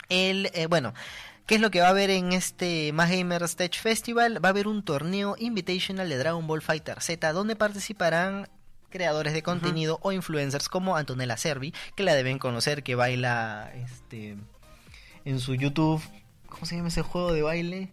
El, 0.08 0.50
eh, 0.52 0.66
bueno, 0.66 0.94
¿qué 1.46 1.54
es 1.54 1.60
lo 1.60 1.70
que 1.70 1.80
va 1.80 1.86
a 1.86 1.90
haber 1.90 2.10
en 2.10 2.32
este 2.32 2.92
Gamers 2.92 3.56
Tech 3.56 3.80
Festival? 3.80 4.44
Va 4.44 4.48
a 4.48 4.50
haber 4.50 4.66
un 4.66 4.84
torneo 4.84 5.36
invitational 5.38 6.08
de 6.08 6.18
Dragon 6.18 6.46
Ball 6.46 6.62
Fighter 6.62 7.00
Z 7.00 7.32
donde 7.32 7.56
participarán 7.56 8.48
creadores 8.90 9.32
de 9.32 9.42
contenido 9.42 9.98
o 10.02 10.12
influencers 10.12 10.68
como 10.68 10.96
Antonella 10.96 11.36
Servi, 11.36 11.72
que 11.96 12.02
la 12.02 12.14
deben 12.14 12.38
conocer, 12.38 12.82
que 12.82 12.94
baila 12.94 13.72
este 13.74 14.36
en 15.24 15.40
su 15.40 15.54
YouTube. 15.54 16.02
¿Cómo 16.48 16.66
se 16.66 16.76
llama 16.76 16.88
ese 16.88 17.02
juego 17.02 17.32
de 17.32 17.42
baile? 17.42 17.88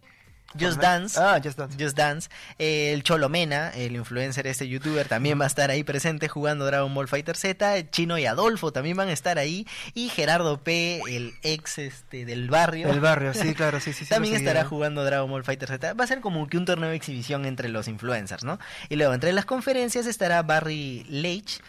Just. 0.57 0.79
Dance. 0.79 1.19
Ah, 1.19 1.39
Just 1.43 1.57
Dance. 1.57 1.77
Just 1.77 1.97
Dance. 1.97 2.29
Eh, 2.57 2.93
el 2.93 3.03
Cholomena, 3.03 3.69
el 3.69 3.95
influencer, 3.95 4.47
este 4.47 4.67
youtuber, 4.67 5.07
también 5.07 5.39
va 5.39 5.43
a 5.43 5.47
estar 5.47 5.69
ahí 5.69 5.83
presente 5.83 6.27
jugando 6.27 6.65
Dragon 6.65 6.93
Ball 6.93 7.07
Fighter 7.07 7.35
Z. 7.35 7.89
Chino 7.91 8.17
y 8.17 8.25
Adolfo 8.25 8.71
también 8.71 8.97
van 8.97 9.09
a 9.09 9.13
estar 9.13 9.37
ahí. 9.37 9.67
Y 9.93 10.09
Gerardo 10.09 10.61
P, 10.61 11.01
el 11.07 11.33
ex 11.43 11.77
este, 11.77 12.25
del 12.25 12.49
barrio. 12.49 12.89
El 12.89 12.99
barrio, 12.99 13.33
sí, 13.33 13.53
claro, 13.53 13.79
sí, 13.79 13.93
sí. 13.93 14.05
También 14.05 14.35
estará 14.35 14.65
jugando 14.65 15.03
Dragon 15.03 15.29
Ball 15.29 15.43
Fighter 15.43 15.69
Z. 15.69 15.93
Va 15.93 16.03
a 16.03 16.07
ser 16.07 16.21
como 16.21 16.47
que 16.47 16.57
un 16.57 16.65
torneo 16.65 16.89
de 16.89 16.95
exhibición 16.95 17.45
entre 17.45 17.69
los 17.69 17.87
influencers, 17.87 18.43
¿no? 18.43 18.59
Y 18.89 18.95
luego, 18.95 19.13
entre 19.13 19.33
las 19.33 19.45
conferencias 19.45 20.05
estará 20.05 20.41
Barry 20.41 21.05
Leitch, 21.09 21.61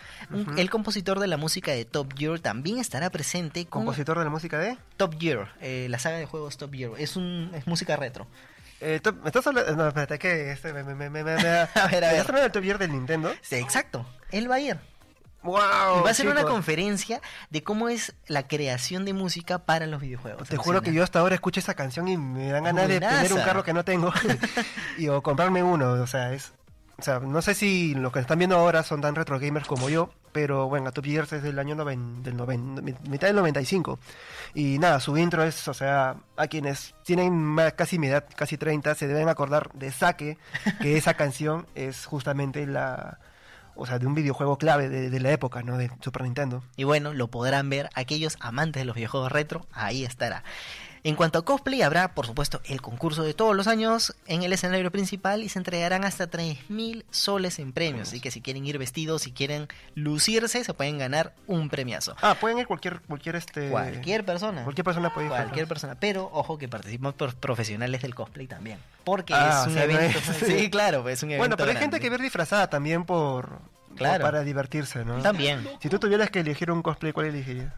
el 0.56 0.70
compositor 0.70 1.18
de 1.18 1.26
la 1.26 1.36
música 1.36 1.72
de 1.72 1.84
Top 1.84 2.14
Gear, 2.16 2.38
también 2.38 2.78
estará 2.78 3.10
presente 3.10 3.66
con 3.66 3.84
Compositor 3.84 4.18
de 4.18 4.24
la 4.24 4.30
música 4.30 4.58
de... 4.58 4.76
Top 4.96 5.16
Gear, 5.18 5.54
eh, 5.60 5.86
la 5.88 5.98
saga 5.98 6.18
de 6.18 6.26
juegos 6.26 6.56
Top 6.56 6.72
Gear. 6.74 6.92
Es, 6.98 7.16
un, 7.16 7.50
es 7.54 7.66
música 7.66 7.96
retro. 7.96 8.26
Eh, 8.80 9.00
¿Me 9.22 9.26
estás 9.28 9.46
hablando? 9.46 9.74
No, 9.76 9.88
espérate, 9.88 10.18
que 10.18 10.52
este 10.52 10.72
me, 10.72 10.82
me, 10.82 10.94
me, 10.94 11.10
me, 11.10 11.22
me- 11.22 11.36
me- 11.36 11.48
A 11.74 11.86
ver, 11.90 12.04
a 12.04 12.08
¿Me 12.08 12.12
ver. 12.12 12.14
¿Estás 12.14 12.28
hablando 12.28 12.42
del 12.42 12.52
Top 12.52 12.62
Gear 12.62 12.78
del 12.78 12.92
Nintendo? 12.92 13.32
Sí, 13.42 13.56
exacto. 13.56 14.06
Él 14.30 14.50
va 14.50 14.56
a 14.56 14.60
ir. 14.60 14.78
¡Wow! 15.42 15.56
y 16.00 16.02
va 16.02 16.10
a 16.10 16.14
ser 16.14 16.28
una 16.28 16.42
conferencia 16.44 17.20
de 17.48 17.62
cómo 17.62 17.88
es 17.88 18.12
la 18.26 18.46
creación 18.46 19.06
de 19.06 19.14
música 19.14 19.60
para 19.60 19.86
los 19.86 20.00
videojuegos. 20.02 20.48
Te 20.48 20.58
juro 20.58 20.82
que 20.82 20.92
yo 20.92 21.02
hasta 21.02 21.18
ahora 21.18 21.34
escucho 21.34 21.60
esa 21.60 21.72
canción 21.74 22.08
y 22.08 22.18
me 22.18 22.50
dan 22.50 22.64
ganas 22.64 22.86
de 22.88 23.00
tener 23.00 23.32
un 23.32 23.40
carro 23.40 23.64
que 23.64 23.72
no 23.72 23.82
tengo 23.84 24.12
y 24.98 25.08
o 25.08 25.22
comprarme 25.22 25.62
uno, 25.62 25.92
o 25.92 26.06
sea, 26.06 26.32
es 26.34 26.52
o 26.98 27.02
sea, 27.02 27.20
no 27.20 27.40
sé 27.40 27.54
si 27.54 27.94
los 27.94 28.12
que 28.12 28.18
están 28.18 28.36
viendo 28.38 28.58
ahora 28.58 28.82
son 28.82 29.00
tan 29.00 29.14
retro 29.14 29.38
gamers 29.40 29.66
como 29.66 29.88
yo, 29.88 30.12
pero 30.32 30.68
bueno, 30.68 30.92
Top 30.92 31.04
Gear 31.04 31.24
es 31.30 31.42
del 31.42 31.58
año 31.58 31.74
noven- 31.74 32.22
del 32.22 32.36
noven- 32.36 32.82
mi- 32.82 32.94
mitad 33.08 33.26
del 33.26 33.36
95. 33.36 33.98
Y 34.54 34.78
nada, 34.78 35.00
su 35.00 35.16
intro 35.18 35.42
es, 35.44 35.66
o 35.68 35.74
sea, 35.74 36.16
a 36.36 36.46
quienes 36.46 36.94
tienen 37.04 37.56
casi 37.76 37.98
mi 37.98 38.08
edad, 38.08 38.24
casi 38.36 38.56
30, 38.56 38.94
se 38.94 39.06
deben 39.08 39.28
acordar 39.28 39.70
de 39.74 39.90
Saque, 39.92 40.38
que 40.80 40.96
esa 40.96 41.14
canción 41.14 41.66
es 41.74 42.06
justamente 42.06 42.66
la 42.66 43.18
o 43.76 43.86
sea, 43.86 43.98
de 43.98 44.06
un 44.06 44.14
videojuego 44.14 44.58
clave 44.58 44.90
de, 44.90 45.08
de 45.08 45.20
la 45.20 45.30
época, 45.30 45.62
¿no? 45.62 45.78
De 45.78 45.90
Super 46.02 46.22
Nintendo. 46.22 46.62
Y 46.76 46.84
bueno, 46.84 47.14
lo 47.14 47.28
podrán 47.28 47.70
ver 47.70 47.88
aquellos 47.94 48.36
amantes 48.40 48.80
de 48.82 48.84
los 48.84 48.94
videojuegos 48.94 49.32
retro, 49.32 49.66
ahí 49.72 50.04
estará. 50.04 50.42
En 51.02 51.14
cuanto 51.14 51.38
a 51.38 51.44
cosplay, 51.44 51.80
habrá, 51.82 52.14
por 52.14 52.26
supuesto, 52.26 52.60
el 52.64 52.82
concurso 52.82 53.22
de 53.22 53.32
todos 53.32 53.56
los 53.56 53.66
años 53.66 54.14
en 54.26 54.42
el 54.42 54.52
escenario 54.52 54.90
principal 54.90 55.42
y 55.42 55.48
se 55.48 55.58
entregarán 55.58 56.04
hasta 56.04 56.30
3.000 56.30 57.04
soles 57.10 57.58
en 57.58 57.72
premios. 57.72 58.08
Así 58.08 58.20
que 58.20 58.30
si 58.30 58.40
quieren 58.42 58.66
ir 58.66 58.76
vestidos, 58.78 59.22
si 59.22 59.32
quieren 59.32 59.68
lucirse, 59.94 60.62
se 60.62 60.74
pueden 60.74 60.98
ganar 60.98 61.32
un 61.46 61.68
premiazo. 61.70 62.16
Ah, 62.20 62.36
pueden 62.40 62.58
ir 62.58 62.66
cualquier, 62.66 63.00
cualquier 63.02 63.36
este. 63.36 63.70
Cualquier 63.70 64.24
persona. 64.24 64.62
Cualquier 64.64 64.84
persona 64.84 65.12
puede 65.14 65.26
ir. 65.28 65.32
Cualquier 65.32 65.66
persona. 65.66 65.94
Pero 65.98 66.28
ojo 66.32 66.58
que 66.58 66.68
participan 66.68 67.12
por 67.14 67.34
profesionales 67.34 68.02
del 68.02 68.14
cosplay 68.14 68.46
también. 68.46 68.78
Porque 69.04 69.32
Ah, 69.34 69.60
es 69.62 69.66
o 69.66 69.70
un 69.70 69.74
no 69.76 69.80
evento. 69.82 70.18
es- 70.18 70.36
Sí, 70.46 70.68
claro, 70.70 71.08
es 71.08 71.22
un 71.22 71.30
evento. 71.30 71.40
Bueno, 71.40 71.56
pero 71.56 71.70
hay 71.70 71.76
gente 71.76 71.98
que 72.00 72.10
ver 72.10 72.20
disfrazada 72.20 72.68
también 72.68 73.04
por. 73.04 73.58
Claro. 73.96 74.22
Para 74.24 74.42
divertirse, 74.44 75.04
¿no? 75.04 75.20
También. 75.20 75.66
Si 75.82 75.88
tú 75.88 75.98
tuvieras 75.98 76.30
que 76.30 76.40
elegir 76.40 76.70
un 76.70 76.80
cosplay, 76.82 77.12
¿cuál 77.12 77.26
elegirías? 77.26 77.72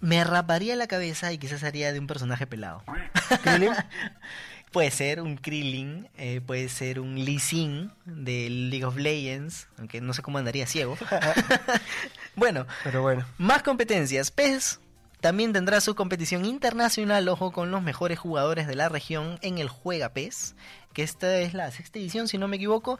Me 0.00 0.22
raparía 0.24 0.76
la 0.76 0.86
cabeza 0.86 1.32
y 1.32 1.38
quizás 1.38 1.64
haría 1.64 1.92
de 1.92 1.98
un 1.98 2.06
personaje 2.06 2.46
pelado. 2.46 2.82
Puede 4.72 4.90
ser 4.90 5.22
un 5.22 5.38
Krillin, 5.38 6.10
eh, 6.18 6.42
puede 6.42 6.68
ser 6.68 7.00
un 7.00 7.14
Lee 7.24 7.38
Sin 7.38 7.90
de 8.04 8.50
League 8.50 8.84
of 8.84 8.96
Legends, 8.96 9.66
aunque 9.78 10.02
no 10.02 10.12
sé 10.12 10.20
cómo 10.20 10.36
andaría 10.36 10.66
ciego. 10.66 10.98
bueno, 12.36 12.66
Pero 12.84 13.00
bueno. 13.00 13.24
más 13.38 13.62
competencias. 13.62 14.30
PES 14.30 14.80
también 15.20 15.54
tendrá 15.54 15.80
su 15.80 15.94
competición 15.94 16.44
internacional, 16.44 17.28
ojo, 17.28 17.50
con 17.50 17.70
los 17.70 17.82
mejores 17.82 18.18
jugadores 18.18 18.66
de 18.66 18.74
la 18.74 18.90
región 18.90 19.38
en 19.40 19.56
el 19.56 19.68
Juega 19.70 20.10
PES, 20.10 20.54
que 20.92 21.02
esta 21.02 21.38
es 21.38 21.54
la 21.54 21.70
sexta 21.70 21.98
edición, 21.98 22.28
si 22.28 22.36
no 22.36 22.46
me 22.46 22.56
equivoco. 22.56 22.98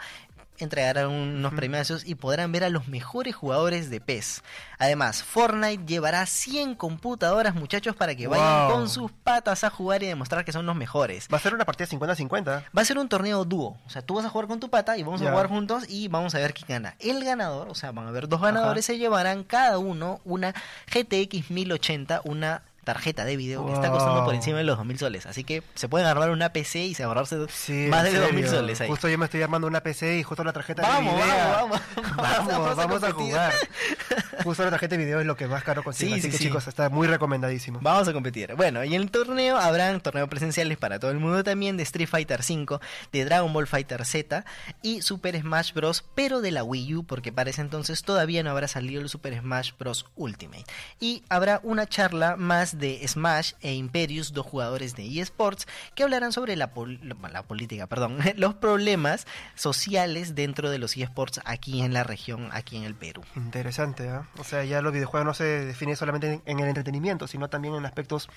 Entregarán 0.58 1.08
unos 1.08 1.50
Ujú. 1.52 1.56
premiazos 1.56 2.06
y 2.06 2.14
podrán 2.14 2.52
ver 2.52 2.64
a 2.64 2.68
los 2.70 2.88
mejores 2.88 3.34
jugadores 3.34 3.90
de 3.90 4.00
PES. 4.00 4.42
Además, 4.78 5.22
Fortnite 5.22 5.84
llevará 5.86 6.26
100 6.26 6.74
computadoras, 6.74 7.54
muchachos, 7.54 7.96
para 7.96 8.14
que 8.14 8.26
vayan 8.26 8.70
con 8.70 8.88
sus 8.88 9.10
patas 9.10 9.64
a 9.64 9.70
jugar 9.70 10.02
y 10.02 10.06
demostrar 10.06 10.44
que 10.44 10.52
son 10.52 10.66
los 10.66 10.76
mejores. 10.76 11.28
Va 11.32 11.38
a 11.38 11.40
ser 11.40 11.54
una 11.54 11.64
partida 11.64 11.86
50-50. 11.88 12.64
Va 12.76 12.82
a 12.82 12.84
ser 12.84 12.98
un 12.98 13.08
torneo 13.08 13.44
dúo. 13.44 13.76
O 13.86 13.90
sea, 13.90 14.02
tú 14.02 14.14
vas 14.14 14.24
a 14.24 14.28
jugar 14.28 14.46
con 14.48 14.60
tu 14.60 14.68
pata 14.70 14.96
y 14.96 15.02
vamos 15.02 15.22
a 15.22 15.30
jugar 15.30 15.48
juntos 15.48 15.84
y 15.88 16.08
vamos 16.08 16.34
a 16.34 16.38
ver 16.38 16.54
quién 16.54 16.66
gana. 16.68 16.94
El 16.98 17.24
ganador, 17.24 17.68
o 17.68 17.74
sea, 17.74 17.92
van 17.92 18.06
a 18.06 18.08
haber 18.10 18.28
dos 18.28 18.40
ganadores, 18.40 18.84
se 18.84 18.98
llevarán 18.98 19.44
cada 19.44 19.78
uno 19.78 20.20
una 20.24 20.54
GTX 20.92 21.50
1080, 21.50 22.20
una 22.24 22.62
tarjeta 22.92 23.24
de 23.24 23.37
video 23.37 23.64
que 23.66 23.72
está 23.72 23.90
costando 23.90 24.24
por 24.24 24.35
encima 24.35 24.59
de 24.59 24.64
los 24.64 24.77
2000 24.77 24.98
soles. 24.98 25.27
Así 25.27 25.44
que 25.44 25.62
se 25.74 25.88
pueden 25.88 26.07
armar 26.07 26.31
una 26.31 26.53
PC 26.53 26.85
y 26.87 26.94
se 26.94 27.03
ahorrarse 27.05 27.37
Sí, 27.48 27.87
más 27.90 28.03
de 28.05 28.12
2000 28.18 28.44
serio. 28.44 28.51
soles 28.61 28.81
ahí. 28.81 28.88
Justo 28.88 29.09
yo 29.09 29.18
me 29.18 29.27
estoy 29.27 29.42
armando 29.42 29.66
una 29.66 29.81
PC 29.83 30.18
y 30.18 30.22
justo 30.22 30.42
la 30.44 30.53
tarjeta 30.53 30.83
Vamos, 30.83 31.14
de 31.16 31.22
video. 31.22 31.37
vamos, 31.53 31.81
vamos. 31.96 32.16
Vamos, 32.16 32.77
vamos 32.77 33.03
a 33.03 33.07
competir. 33.12 33.14
jugar. 33.33 33.53
Justo 34.44 34.64
la 34.64 34.70
tarjeta 34.70 34.96
de 34.96 35.05
video 35.05 35.20
es 35.20 35.27
lo 35.27 35.37
que 35.37 35.46
más 35.48 35.64
caro 35.64 35.83
consigue. 35.83 36.12
Sí, 36.14 36.20
así 36.20 36.31
sí, 36.31 36.38
que 36.38 36.44
chicos, 36.44 36.68
está 36.68 36.88
muy 36.88 37.09
recomendadísimo. 37.09 37.81
Vamos 37.83 38.07
a 38.07 38.12
competir. 38.12 38.55
Bueno, 38.55 38.85
y 38.85 38.94
en 38.94 39.03
el 39.03 39.11
torneo 39.11 39.59
habrán 39.59 40.01
torneos 40.01 40.29
presenciales 40.29 40.79
para 40.79 40.98
todo 41.01 41.11
el 41.11 41.18
mundo 41.18 41.42
también 41.42 41.77
de 41.77 41.83
Street 41.83 42.09
Fighter 42.09 42.40
V, 42.48 42.79
de 43.12 43.24
Dragon 43.24 43.53
Ball 43.53 43.66
Fighter 43.66 44.05
Z 44.07 44.44
y 44.81 45.03
Super 45.03 45.38
Smash 45.40 45.72
Bros. 45.74 46.05
pero 46.14 46.40
de 46.40 46.53
la 46.53 46.62
Wii 46.62 46.94
U, 46.96 47.05
porque 47.05 47.33
para 47.33 47.51
ese 47.51 47.61
entonces 47.62 48.03
todavía 48.05 48.42
no 48.44 48.51
habrá 48.51 48.68
salido 48.68 49.03
el 49.03 49.09
Super 49.09 49.37
Smash 49.40 49.72
Bros. 49.79 50.07
Ultimate. 50.14 50.64
Y 51.01 51.24
habrá 51.29 51.61
una 51.64 51.87
charla 51.87 52.37
más 52.37 52.77
de 52.78 53.06
Smash 53.06 53.52
e 53.60 53.74
Imperius, 53.74 54.32
dos 54.32 54.46
jugadores 54.46 54.94
de 54.96 55.20
eSports, 55.20 55.66
que 55.94 56.02
hablarán 56.04 56.32
sobre 56.32 56.56
la, 56.56 56.72
pol- 56.72 57.00
la 57.30 57.42
política, 57.42 57.86
perdón, 57.86 58.18
los 58.36 58.54
problemas 58.54 59.26
sociales 59.54 60.34
dentro 60.34 60.70
de 60.70 60.78
los 60.78 60.96
eSports 60.96 61.40
aquí 61.44 61.82
en 61.82 61.92
la 61.92 62.04
región, 62.04 62.48
aquí 62.52 62.76
en 62.76 62.84
el 62.84 62.94
Perú. 62.94 63.22
Interesante, 63.36 64.08
¿ah? 64.08 64.28
O 64.38 64.44
sea, 64.44 64.64
ya 64.64 64.80
los 64.82 64.92
videojuegos 64.92 65.26
no 65.26 65.34
se 65.34 65.44
definen 65.44 65.96
solamente 65.96 66.34
en, 66.34 66.42
en 66.46 66.60
el 66.60 66.68
entretenimiento, 66.68 67.26
sino 67.26 67.48
también 67.48 67.74
en 67.74 67.84
aspectos 67.86 68.28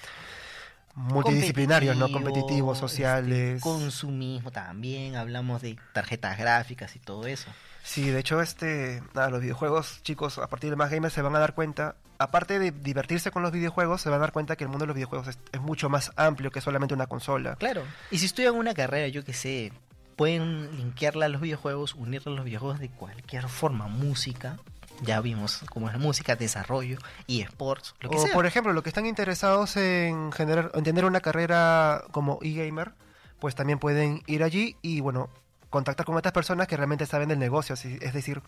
multidisciplinarios, 0.95 1.95
¿no? 1.95 2.11
Competitivos, 2.11 2.77
este, 2.77 2.87
sociales. 2.87 3.61
consumismo 3.61 4.51
también, 4.51 5.15
hablamos 5.15 5.61
de 5.61 5.77
tarjetas 5.93 6.37
gráficas 6.37 6.95
y 6.95 6.99
todo 6.99 7.27
eso. 7.27 7.49
Sí, 7.83 8.09
de 8.09 8.19
hecho, 8.19 8.41
este, 8.41 9.01
nada, 9.13 9.29
los 9.29 9.41
videojuegos, 9.41 10.01
chicos, 10.03 10.37
a 10.37 10.47
partir 10.47 10.69
de 10.69 10.75
más 10.75 10.91
gamers 10.91 11.13
se 11.13 11.21
van 11.21 11.35
a 11.35 11.39
dar 11.39 11.55
cuenta, 11.55 11.95
aparte 12.21 12.59
de 12.59 12.71
divertirse 12.71 13.31
con 13.31 13.43
los 13.43 13.51
videojuegos, 13.51 14.01
se 14.01 14.09
van 14.09 14.19
a 14.19 14.21
dar 14.21 14.31
cuenta 14.31 14.55
que 14.55 14.63
el 14.63 14.69
mundo 14.69 14.83
de 14.83 14.87
los 14.87 14.95
videojuegos 14.95 15.27
es, 15.27 15.39
es 15.51 15.61
mucho 15.61 15.89
más 15.89 16.11
amplio 16.15 16.51
que 16.51 16.61
solamente 16.61 16.93
una 16.93 17.07
consola. 17.07 17.55
Claro. 17.55 17.83
Y 18.11 18.19
si 18.19 18.25
estudian 18.25 18.55
una 18.55 18.73
carrera, 18.73 19.07
yo 19.07 19.23
que 19.23 19.33
sé, 19.33 19.71
pueden 20.15 20.77
linkearla 20.77 21.25
a 21.25 21.29
los 21.29 21.41
videojuegos, 21.41 21.95
unirla 21.95 22.31
a 22.31 22.35
los 22.35 22.45
videojuegos 22.45 22.79
de 22.79 22.89
cualquier 22.89 23.47
forma, 23.47 23.87
música. 23.87 24.57
Ya 25.01 25.19
vimos 25.19 25.61
cómo 25.71 25.87
es 25.87 25.93
la 25.93 25.99
música, 25.99 26.35
desarrollo 26.35 26.99
y 27.25 27.41
sports, 27.41 27.95
lo 28.01 28.11
que 28.11 28.17
o 28.17 28.21
sea. 28.21 28.33
por 28.33 28.45
ejemplo, 28.45 28.71
los 28.71 28.83
que 28.83 28.89
están 28.89 29.07
interesados 29.07 29.75
en 29.77 30.31
generar, 30.31 30.71
en 30.75 30.83
tener 30.83 31.05
una 31.05 31.21
carrera 31.21 32.03
como 32.11 32.37
e-gamer, 32.43 32.91
pues 33.39 33.55
también 33.55 33.79
pueden 33.79 34.21
ir 34.27 34.43
allí 34.43 34.77
y 34.83 34.99
bueno, 34.99 35.29
contactar 35.71 36.05
con 36.05 36.15
otras 36.15 36.33
personas 36.33 36.67
que 36.67 36.77
realmente 36.77 37.07
saben 37.07 37.29
del 37.29 37.39
negocio. 37.39 37.73
Es 37.73 38.13
decir, 38.13 38.43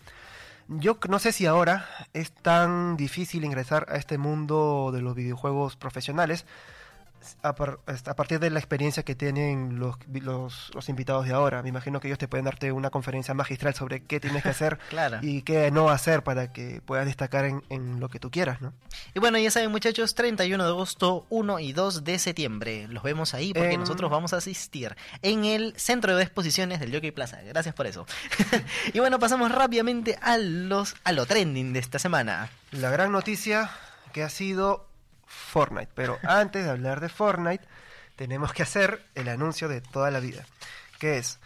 yo 0.68 0.98
no 1.08 1.18
sé 1.18 1.32
si 1.32 1.46
ahora 1.46 1.86
es 2.12 2.32
tan 2.32 2.96
difícil 2.96 3.44
ingresar 3.44 3.86
a 3.88 3.96
este 3.96 4.18
mundo 4.18 4.90
de 4.92 5.02
los 5.02 5.14
videojuegos 5.14 5.76
profesionales 5.76 6.46
a, 7.42 7.54
par- 7.54 7.78
a 7.86 8.14
partir 8.14 8.38
de 8.40 8.50
la 8.50 8.58
experiencia 8.58 9.02
que 9.02 9.14
tienen 9.14 9.78
los, 9.78 9.96
los, 10.12 10.70
los 10.74 10.88
invitados 10.88 11.26
de 11.26 11.32
ahora. 11.32 11.62
Me 11.62 11.68
imagino 11.68 12.00
que 12.00 12.08
ellos 12.08 12.18
te 12.18 12.28
pueden 12.28 12.44
darte 12.44 12.72
una 12.72 12.90
conferencia 12.90 13.34
magistral 13.34 13.74
sobre 13.74 14.02
qué 14.02 14.20
tienes 14.20 14.42
que 14.42 14.48
hacer 14.50 14.78
Claro. 14.90 15.18
y 15.22 15.42
qué 15.42 15.70
no 15.70 15.88
hacer 15.90 16.22
para 16.22 16.52
que 16.52 16.80
puedas 16.84 17.06
destacar 17.06 17.44
en, 17.44 17.62
en 17.70 18.00
lo 18.00 18.08
que 18.08 18.18
tú 18.20 18.30
quieras, 18.30 18.60
¿no? 18.60 18.72
Y 19.14 19.18
bueno, 19.20 19.38
ya 19.38 19.50
saben 19.50 19.70
muchachos, 19.70 20.14
31 20.14 20.62
de 20.64 20.70
agosto, 20.70 21.26
1 21.30 21.58
y 21.60 21.72
2 21.72 22.04
de 22.04 22.18
septiembre. 22.18 22.86
Los 22.88 23.02
vemos 23.02 23.34
ahí 23.34 23.52
porque 23.52 23.72
En- 23.72 23.80
nosotros 23.80 24.10
vamos 24.10 24.32
a 24.32 24.36
asistir 24.38 24.96
en 25.22 25.44
el 25.44 25.74
centro 25.76 26.16
de 26.16 26.22
exposiciones 26.22 26.80
del 26.80 26.92
Jockey 26.92 27.10
Plaza. 27.10 27.40
Gracias 27.42 27.74
por 27.74 27.86
eso. 27.86 28.06
y 28.92 28.98
bueno, 29.00 29.18
pasamos 29.18 29.50
rápidamente 29.50 30.18
a 30.22 30.38
los 30.38 30.94
a 31.04 31.12
lo 31.12 31.26
trending 31.26 31.72
de 31.72 31.78
esta 31.80 31.98
semana. 31.98 32.50
La 32.72 32.90
gran 32.90 33.12
noticia 33.12 33.70
que 34.12 34.22
ha 34.22 34.28
sido 34.28 34.86
Fortnite. 35.34 35.90
Pero 35.94 36.18
antes 36.22 36.64
de 36.64 36.70
hablar 36.70 37.00
de 37.00 37.08
Fortnite, 37.08 37.64
tenemos 38.16 38.52
que 38.52 38.62
hacer 38.62 39.04
el 39.14 39.28
anuncio 39.28 39.68
de 39.68 39.80
toda 39.80 40.10
la 40.10 40.20
vida. 40.20 40.44
Que 40.98 41.18
es, 41.18 41.40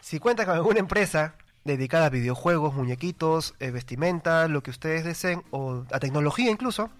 si 0.00 0.18
cuenta 0.18 0.44
con 0.44 0.54
alguna 0.54 0.80
empresa 0.80 1.34
dedicada 1.64 2.06
a 2.06 2.10
videojuegos, 2.10 2.74
muñequitos, 2.74 3.54
eh, 3.60 3.70
vestimenta, 3.70 4.48
lo 4.48 4.62
que 4.62 4.70
ustedes 4.70 5.04
deseen, 5.04 5.42
o 5.50 5.84
a 5.92 5.98
tecnología 5.98 6.50
incluso, 6.50 6.90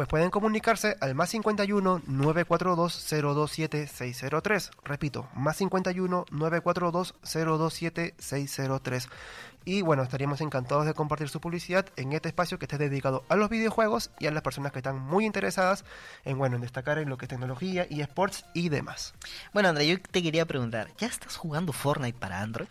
pues 0.00 0.08
pueden 0.08 0.30
comunicarse 0.30 0.96
al 1.02 1.14
más 1.14 1.28
51 1.28 2.00
942 2.06 3.06
027 3.10 3.86
603. 3.86 4.70
Repito, 4.82 5.28
más 5.34 5.58
51 5.58 6.24
942 6.30 7.14
027 7.22 8.14
603. 8.16 9.08
Y 9.66 9.82
bueno, 9.82 10.02
estaríamos 10.02 10.40
encantados 10.40 10.86
de 10.86 10.94
compartir 10.94 11.28
su 11.28 11.38
publicidad 11.38 11.84
en 11.96 12.14
este 12.14 12.30
espacio 12.30 12.58
que 12.58 12.64
esté 12.64 12.78
dedicado 12.78 13.24
a 13.28 13.36
los 13.36 13.50
videojuegos 13.50 14.10
y 14.18 14.26
a 14.26 14.30
las 14.30 14.42
personas 14.42 14.72
que 14.72 14.78
están 14.78 14.98
muy 14.98 15.26
interesadas 15.26 15.84
en 16.24 16.38
bueno, 16.38 16.56
en 16.56 16.62
destacar 16.62 16.96
en 16.96 17.10
lo 17.10 17.18
que 17.18 17.26
es 17.26 17.28
tecnología 17.28 17.86
y 17.90 18.00
sports 18.00 18.46
y 18.54 18.70
demás. 18.70 19.12
Bueno, 19.52 19.68
André, 19.68 19.86
yo 19.86 20.00
te 20.00 20.22
quería 20.22 20.46
preguntar, 20.46 20.88
¿ya 20.96 21.08
estás 21.08 21.36
jugando 21.36 21.74
Fortnite 21.74 22.18
para 22.18 22.40
Android? 22.40 22.68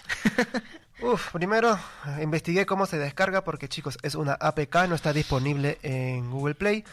Uf, 1.04 1.32
primero 1.32 1.80
investigué 2.20 2.66
cómo 2.66 2.88
se 2.88 2.98
descarga 2.98 3.44
porque 3.44 3.70
chicos, 3.70 4.00
es 4.02 4.16
una 4.16 4.34
APK, 4.34 4.88
no 4.90 4.96
está 4.96 5.14
disponible 5.14 5.78
en 5.84 6.32
Google 6.32 6.56
Play. 6.56 6.84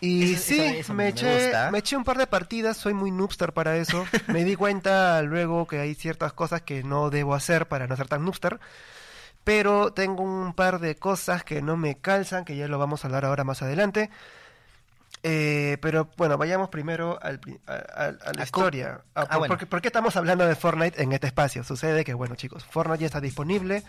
Y 0.00 0.34
Eso- 0.34 0.42
sí, 0.42 0.60
eso- 0.60 0.74
eso 0.80 0.94
me, 0.94 1.04
me 1.04 1.08
eché, 1.10 1.52
me 1.70 1.78
eché 1.78 1.96
un 1.96 2.04
par 2.04 2.18
de 2.18 2.26
partidas, 2.26 2.76
soy 2.76 2.94
muy 2.94 3.10
noobster 3.10 3.52
para 3.52 3.76
eso. 3.76 4.04
me 4.28 4.44
di 4.44 4.56
cuenta 4.56 5.22
luego 5.22 5.66
que 5.66 5.78
hay 5.80 5.94
ciertas 5.94 6.32
cosas 6.32 6.62
que 6.62 6.82
no 6.82 7.10
debo 7.10 7.34
hacer 7.34 7.66
para 7.68 7.86
no 7.86 7.96
ser 7.96 8.08
tan 8.08 8.24
noobster. 8.24 8.58
Pero 9.44 9.92
tengo 9.92 10.22
un 10.22 10.54
par 10.54 10.78
de 10.80 10.96
cosas 10.96 11.44
que 11.44 11.60
no 11.62 11.76
me 11.76 11.96
calzan, 11.96 12.44
que 12.44 12.56
ya 12.56 12.66
lo 12.68 12.78
vamos 12.78 13.04
a 13.04 13.08
hablar 13.08 13.24
ahora 13.26 13.44
más 13.44 13.60
adelante. 13.62 14.10
Eh, 15.22 15.78
pero 15.80 16.10
bueno, 16.18 16.36
vayamos 16.36 16.68
primero 16.68 17.18
al 17.22 17.40
a, 17.66 17.72
a- 17.72 18.04
a 18.06 18.10
la 18.34 18.42
A 18.42 18.44
historia. 18.44 19.00
Ah, 19.14 19.22
Ah, 19.22 19.26
por, 19.28 19.38
bueno. 19.38 19.52
porque- 19.52 19.66
¿Por 19.66 19.80
qué 19.80 19.88
estamos 19.88 20.16
hablando 20.16 20.46
de 20.46 20.54
Fortnite 20.54 21.02
en 21.02 21.12
este 21.12 21.26
espacio? 21.28 21.64
Sucede 21.64 22.04
que, 22.04 22.12
bueno, 22.12 22.34
chicos, 22.36 22.64
Fortnite 22.64 23.00
ya 23.00 23.06
está 23.06 23.20
disponible 23.22 23.84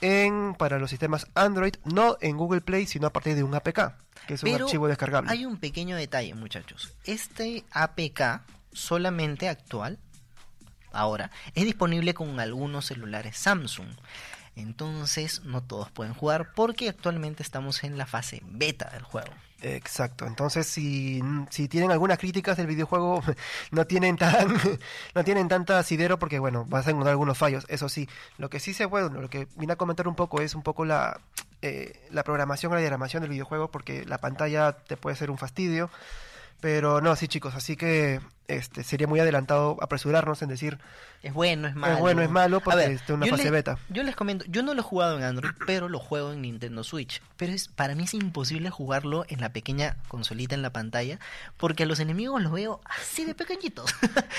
en 0.00 0.54
para 0.54 0.78
los 0.78 0.90
sistemas 0.90 1.26
Android, 1.34 1.74
no 1.84 2.16
en 2.20 2.36
Google 2.36 2.60
Play, 2.60 2.86
sino 2.86 3.06
a 3.06 3.12
partir 3.12 3.34
de 3.34 3.42
un 3.42 3.54
APK, 3.54 3.94
que 4.26 4.34
es 4.34 4.42
un 4.42 4.52
Pero 4.52 4.66
archivo 4.66 4.88
descargable. 4.88 5.30
Hay 5.30 5.44
un 5.44 5.58
pequeño 5.58 5.96
detalle, 5.96 6.34
muchachos. 6.34 6.92
Este 7.04 7.64
APK 7.70 8.42
solamente 8.72 9.48
actual, 9.48 9.98
ahora, 10.92 11.30
es 11.54 11.64
disponible 11.64 12.14
con 12.14 12.40
algunos 12.40 12.86
celulares 12.86 13.36
Samsung. 13.36 13.88
Entonces, 14.56 15.42
no 15.44 15.62
todos 15.62 15.90
pueden 15.90 16.14
jugar 16.14 16.52
porque 16.54 16.88
actualmente 16.88 17.42
estamos 17.42 17.82
en 17.82 17.98
la 17.98 18.06
fase 18.06 18.40
beta 18.44 18.88
del 18.90 19.02
juego. 19.02 19.32
Exacto. 19.64 20.26
Entonces, 20.26 20.66
si, 20.66 21.22
si 21.48 21.68
tienen 21.68 21.90
algunas 21.90 22.18
críticas 22.18 22.58
del 22.58 22.66
videojuego, 22.66 23.22
no 23.70 23.86
tienen 23.86 24.16
tan 24.16 24.54
no 25.14 25.24
tienen 25.24 25.48
tanta 25.48 25.78
asidero 25.78 26.18
porque 26.18 26.38
bueno, 26.38 26.66
vas 26.68 26.86
a 26.86 26.90
encontrar 26.90 27.12
algunos 27.12 27.38
fallos. 27.38 27.64
Eso 27.68 27.88
sí, 27.88 28.06
lo 28.36 28.50
que 28.50 28.60
sí 28.60 28.74
se 28.74 28.86
puede, 28.88 29.08
lo 29.08 29.30
que 29.30 29.48
vine 29.56 29.72
a 29.72 29.76
comentar 29.76 30.06
un 30.06 30.16
poco 30.16 30.42
es 30.42 30.54
un 30.54 30.62
poco 30.62 30.84
la 30.84 31.18
eh, 31.62 31.98
la 32.10 32.24
programación, 32.24 32.72
la 32.72 32.78
diagramación 32.78 33.22
del 33.22 33.30
videojuego 33.30 33.70
porque 33.70 34.04
la 34.04 34.18
pantalla 34.18 34.72
te 34.72 34.98
puede 34.98 35.16
ser 35.16 35.30
un 35.30 35.38
fastidio. 35.38 35.88
Pero 36.64 37.02
no, 37.02 37.14
sí 37.14 37.28
chicos, 37.28 37.54
así 37.54 37.76
que 37.76 38.20
este 38.48 38.84
sería 38.84 39.06
muy 39.06 39.20
adelantado 39.20 39.76
apresurarnos 39.82 40.40
en 40.40 40.48
decir 40.48 40.78
Es 41.22 41.34
bueno, 41.34 41.68
es 41.68 41.74
malo. 41.74 41.94
es 41.96 42.00
bueno, 42.00 42.22
es 42.22 42.30
malo, 42.30 42.60
porque 42.60 42.78
ver, 42.78 42.90
está 42.92 43.12
en 43.12 43.18
una 43.18 43.26
fase 43.26 43.50
beta. 43.50 43.76
Yo 43.90 44.02
les 44.02 44.16
comento, 44.16 44.46
yo 44.48 44.62
no 44.62 44.72
lo 44.72 44.80
he 44.80 44.82
jugado 44.82 45.18
en 45.18 45.24
Android, 45.24 45.52
pero 45.66 45.90
lo 45.90 45.98
juego 45.98 46.32
en 46.32 46.40
Nintendo 46.40 46.82
Switch. 46.82 47.20
Pero 47.36 47.52
es 47.52 47.68
para 47.68 47.94
mí 47.94 48.04
es 48.04 48.14
imposible 48.14 48.70
jugarlo 48.70 49.26
en 49.28 49.42
la 49.42 49.50
pequeña 49.50 49.98
consolita 50.08 50.54
en 50.54 50.62
la 50.62 50.70
pantalla, 50.70 51.18
porque 51.58 51.82
a 51.82 51.86
los 51.86 52.00
enemigos 52.00 52.40
los 52.40 52.50
veo 52.50 52.80
así 52.86 53.26
de 53.26 53.34
pequeñitos. 53.34 53.94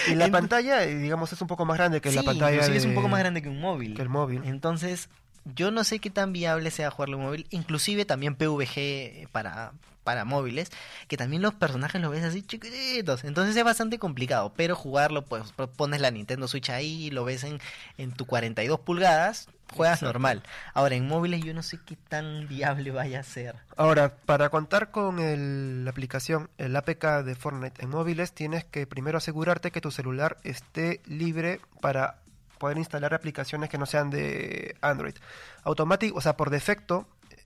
Y 0.07 0.15
la 0.15 0.25
En- 0.25 0.31
pantalla, 0.31 0.79
digamos, 0.79 1.31
es 1.31 1.39
un 1.39 1.47
poco 1.47 1.65
más 1.65 1.77
grande 1.77 2.01
que 2.01 2.11
la 2.11 2.23
pantalla 2.23 2.53
inclusive 2.55 2.77
es 2.77 2.83
de- 2.85 2.89
un 2.89 2.95
poco 2.95 3.07
más 3.07 3.19
grande 3.19 3.43
que 3.43 3.49
un 3.49 3.61
móvil. 3.61 3.93
que 3.95 4.01
el 4.01 4.09
móvil. 4.09 4.41
Entonces, 4.45 5.09
yo 5.53 5.69
no 5.69 5.83
sé 5.83 5.99
qué 5.99 6.09
tan 6.09 6.33
viable 6.33 6.71
sea 6.71 6.89
jugarlo 6.89 7.17
en 7.17 7.23
móvil. 7.23 7.47
Inclusive 7.51 8.03
también 8.05 8.33
PVG 8.35 9.27
para, 9.31 9.73
para 10.05 10.23
móviles, 10.23 10.71
que 11.09 11.17
también 11.17 11.41
los 11.41 11.53
personajes 11.55 11.99
los 12.01 12.11
ves 12.11 12.23
así 12.23 12.41
chiquititos. 12.41 13.25
Entonces 13.25 13.57
es 13.57 13.63
bastante 13.65 13.99
complicado. 13.99 14.53
Pero 14.55 14.75
jugarlo, 14.77 15.25
pues 15.25 15.51
pones 15.75 15.99
la 15.99 16.11
Nintendo 16.11 16.47
Switch 16.47 16.69
ahí, 16.69 17.11
lo 17.11 17.25
ves 17.25 17.43
en, 17.43 17.59
en 17.97 18.13
tu 18.13 18.25
42 18.25 18.79
pulgadas, 18.79 19.49
juegas 19.73 19.97
Exacto. 19.97 20.13
normal. 20.13 20.43
Ahora, 20.73 20.95
en 20.95 21.07
móviles 21.07 21.43
yo 21.43 21.53
no 21.53 21.63
sé 21.63 21.79
qué 21.85 21.97
tan 22.07 22.47
viable 22.47 22.91
vaya 22.91 23.19
a 23.19 23.23
ser. 23.23 23.55
Ahora, 23.75 24.15
para 24.25 24.49
contar 24.49 24.91
con 24.91 25.19
el- 25.19 25.83
la 25.83 25.89
aplicación, 25.91 26.49
el 26.57 26.75
APK 26.75 27.23
de 27.23 27.35
Fortnite 27.35 27.83
en 27.83 27.89
móviles, 27.89 28.31
tienes 28.31 28.63
que 28.63 28.85
primero 28.87 29.17
asegurarte 29.17 29.71
que 29.71 29.81
tu 29.81 29.91
celular 29.91 30.37
esté 30.43 31.01
libre 31.05 31.59
para 31.81 32.19
poder 32.59 32.77
instalar 32.77 33.13
aplicaciones 33.13 33.69
que 33.69 33.77
no 33.77 33.85
sean 33.85 34.09
de 34.11 34.77
Android. 34.81 35.15
Automático, 35.63 36.17
o 36.17 36.21
sea, 36.21 36.37
por 36.37 36.49
defecto, 36.51 37.05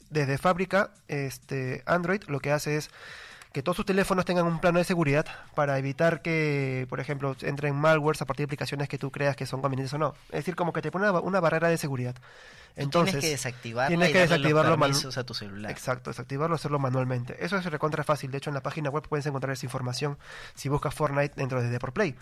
desde 0.10 0.38
fábrica, 0.38 0.92
este 1.08 1.84
Android 1.86 2.24
lo 2.28 2.40
que 2.40 2.52
hace 2.52 2.78
es 2.78 2.90
que 3.52 3.64
todos 3.64 3.78
sus 3.78 3.86
teléfonos 3.86 4.26
tengan 4.26 4.46
un 4.46 4.60
plano 4.62 4.78
de 4.78 4.84
seguridad 4.86 5.26
para 5.56 5.80
evitar 5.80 6.22
que, 6.22 6.86
por 6.88 7.00
ejemplo, 7.00 7.36
entren 7.42 7.76
malwares 7.76 8.22
a 8.22 8.26
partir 8.26 8.44
de 8.44 8.50
aplicaciones 8.50 8.88
que 8.88 9.00
tú 9.00 9.10
creas 9.12 9.36
que 9.36 9.48
son 9.48 9.62
convenientes 9.62 9.92
o 9.94 9.98
no. 9.98 10.14
Es 10.30 10.42
decir, 10.42 10.56
como 10.56 10.72
que 10.72 10.84
te 10.84 10.92
pone 10.92 11.10
una, 11.10 11.20
una 11.20 11.40
barrera 11.40 11.68
de 11.68 11.78
seguridad. 11.78 12.16
Entonces, 12.76 13.14
tienes 13.14 13.26
que 13.26 13.32
desactivarlo 13.32 13.88
tienes 13.90 14.10
y 14.10 14.14
que 14.14 14.20
desactivarlo 14.20 14.70
los 14.70 14.80
manu- 14.80 14.92
permisos 14.92 15.18
a 15.18 15.24
tu 15.24 15.34
celular. 15.34 15.72
Exacto, 15.72 16.12
desactivarlo, 16.12 16.56
hacerlo 16.56 16.78
manualmente. 16.78 17.44
Eso 17.44 17.58
es 17.58 17.66
recontra 17.66 18.04
fácil. 18.04 18.30
De 18.30 18.38
hecho, 18.38 18.52
en 18.52 18.54
la 18.54 18.62
página 18.62 18.92
web 18.92 19.04
puedes 19.10 19.26
encontrar 19.26 19.52
esa 19.52 19.66
información 19.66 20.20
si 20.54 20.70
buscas 20.70 20.94
Fortnite 20.94 21.34
dentro 21.36 21.60
de 21.60 21.70
Deport 21.70 21.96
Play. 21.96 22.16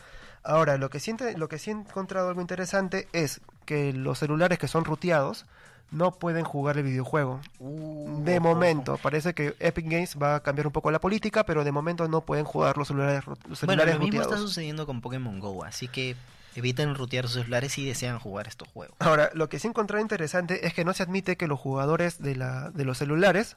Ahora, 0.44 0.78
lo 0.78 0.90
que, 0.90 1.02
siente, 1.02 1.38
lo 1.38 1.50
que 1.50 1.60
sí 1.60 1.72
he 1.72 1.74
encontrado 1.74 2.30
algo 2.30 2.40
interesante 2.40 3.10
es 3.12 3.42
que 3.66 3.92
los 3.92 4.20
celulares 4.20 4.58
que 4.60 4.70
son 4.70 4.86
ruteados 4.86 5.46
no 5.92 6.12
pueden 6.12 6.44
jugar 6.44 6.78
el 6.78 6.84
videojuego. 6.84 7.40
Uh, 7.60 8.24
De 8.24 8.40
momento, 8.40 8.98
parece 8.98 9.34
que 9.34 9.56
Epic 9.60 9.86
Games 9.86 10.18
va 10.22 10.36
a 10.36 10.40
cambiar 10.42 10.68
un 10.68 10.74
poco 10.74 10.92
la 10.92 11.00
política, 11.00 11.46
pero 11.46 11.64
de 11.64 11.72
momento 11.72 12.08
no 12.08 12.22
pueden 12.22 12.46
jugar 12.46 12.78
los 12.78 12.88
celulares, 12.90 13.26
los 13.26 13.40
Bueno, 13.40 13.56
celulares 13.56 13.96
lo 13.96 14.02
mismo 14.02 14.22
está 14.22 14.38
sucediendo 14.38 14.86
con 14.86 15.02
Pokémon 15.02 15.40
Go, 15.40 15.64
así 15.64 15.88
que 15.88 16.16
eviten 16.56 16.96
rutear 16.96 17.26
sus 17.26 17.42
celulares 17.42 17.74
si 17.74 17.86
desean 17.86 18.20
jugar 18.20 18.48
estos 18.48 18.68
juegos. 18.70 18.96
Ahora, 19.00 19.30
lo 19.34 19.48
que 19.48 19.60
sí 19.60 19.68
encontré 19.68 20.02
interesante 20.02 20.66
es 20.66 20.74
que 20.74 20.84
no 20.84 20.94
se 20.94 21.04
admite 21.04 21.38
que 21.38 21.48
los 21.48 21.60
jugadores 21.60 22.22
de, 22.22 22.36
la, 22.36 22.72
de 22.72 22.84
los 22.84 22.98
celulares, 22.98 23.56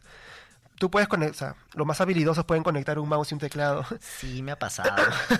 tú 0.77 0.91
puedes 0.91 1.09
conectar, 1.09 1.35
o 1.35 1.39
sea, 1.39 1.63
los 1.75 1.87
más 1.87 2.01
habilidosos 2.01 2.45
pueden 2.45 2.63
conectar 2.63 2.99
un 2.99 3.09
mouse 3.09 3.33
y 3.33 3.35
un 3.35 3.41
teclado. 3.41 3.85
Sí, 4.01 4.43
me 4.43 4.53
ha 4.53 4.59
pasado. 4.59 4.91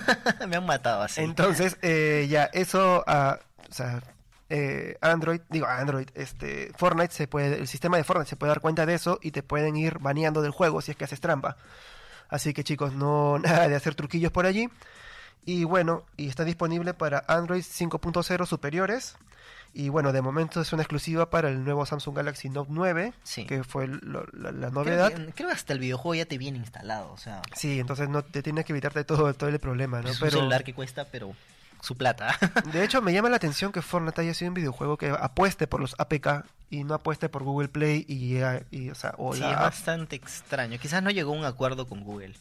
me 0.47 0.57
han 0.57 0.65
matado 0.65 1.03
así. 1.03 1.21
Entonces, 1.21 1.77
eh, 1.83 2.27
ya, 2.29 2.45
eso, 2.45 3.03
ah, 3.07 3.39
o 3.69 3.73
sea, 3.73 4.01
eh, 4.53 4.97
Android, 5.01 5.39
digo 5.49 5.65
Android, 5.65 6.07
este, 6.13 6.71
Fortnite 6.77 7.13
se 7.13 7.27
puede, 7.27 7.55
el 7.59 7.67
sistema 7.67 7.95
de 7.97 8.03
Fortnite 8.03 8.29
se 8.29 8.35
puede 8.35 8.49
dar 8.49 8.59
cuenta 8.61 8.85
de 8.85 8.93
eso 8.93 9.17
y 9.21 9.31
te 9.31 9.43
pueden 9.43 9.75
ir 9.77 9.99
baneando 9.99 10.41
del 10.41 10.51
juego 10.51 10.81
si 10.81 10.91
es 10.91 10.97
que 10.97 11.05
haces 11.05 11.21
trampa. 11.21 11.55
Así 12.29 12.53
que 12.53 12.63
chicos, 12.63 12.93
no 12.93 13.39
nada 13.43 13.67
de 13.67 13.75
hacer 13.75 13.95
truquillos 13.95 14.31
por 14.31 14.45
allí. 14.45 14.69
Y 15.45 15.63
bueno, 15.63 16.03
y 16.17 16.27
está 16.27 16.43
disponible 16.43 16.93
para 16.93 17.23
Android 17.27 17.63
5.0 17.63 18.45
superiores. 18.45 19.15
Y 19.73 19.87
bueno, 19.87 20.11
de 20.11 20.21
momento 20.21 20.59
es 20.59 20.73
una 20.73 20.81
exclusiva 20.83 21.29
para 21.29 21.47
el 21.47 21.63
nuevo 21.63 21.85
Samsung 21.85 22.15
Galaxy 22.17 22.49
Note 22.49 22.69
9, 22.73 23.13
Sí. 23.23 23.45
que 23.45 23.63
fue 23.63 23.87
lo- 23.87 24.25
la, 24.33 24.51
la 24.51 24.69
Creo 24.69 24.71
novedad. 24.71 25.13
que, 25.13 25.31
creo 25.33 25.47
que 25.47 25.53
hasta 25.55 25.71
el 25.71 25.79
videojuego 25.79 26.15
ya 26.15 26.25
te 26.25 26.37
viene 26.37 26.57
instalado, 26.57 27.09
o 27.13 27.17
sea, 27.17 27.41
Sí, 27.55 27.79
entonces 27.79 28.09
no 28.09 28.21
te 28.21 28.43
tienes 28.43 28.65
que 28.65 28.73
evitarte 28.73 29.05
todo, 29.05 29.33
todo 29.33 29.49
el 29.49 29.59
problema, 29.59 30.01
¿no? 30.01 30.09
es 30.09 30.21
un 30.21 30.29
celular 30.29 30.65
que 30.65 30.73
cuesta, 30.73 31.05
pero 31.09 31.33
su 31.81 31.97
plata. 31.97 32.37
De 32.71 32.83
hecho, 32.83 33.01
me 33.01 33.13
llama 33.13 33.29
la 33.29 33.35
atención 33.35 33.71
que 33.71 33.81
Fortnite 33.81 34.21
haya 34.21 34.33
sido 34.33 34.49
un 34.49 34.55
videojuego 34.55 34.97
que 34.97 35.09
apueste 35.09 35.67
por 35.67 35.81
los 35.81 35.95
APK 35.97 36.45
y 36.69 36.83
no 36.83 36.93
apueste 36.93 37.27
por 37.27 37.43
Google 37.43 37.67
Play 37.67 38.05
y, 38.07 38.37
y, 38.71 38.89
o 38.89 38.95
sea, 38.95 39.13
o 39.17 39.33
sí, 39.33 39.41
la 39.41 39.51
es 39.51 39.57
bastante 39.57 40.15
extraño. 40.15 40.79
Quizás 40.79 41.03
no 41.03 41.09
llegó 41.09 41.33
a 41.33 41.37
un 41.37 41.45
acuerdo 41.45 41.87
con 41.87 42.03
Google. 42.03 42.33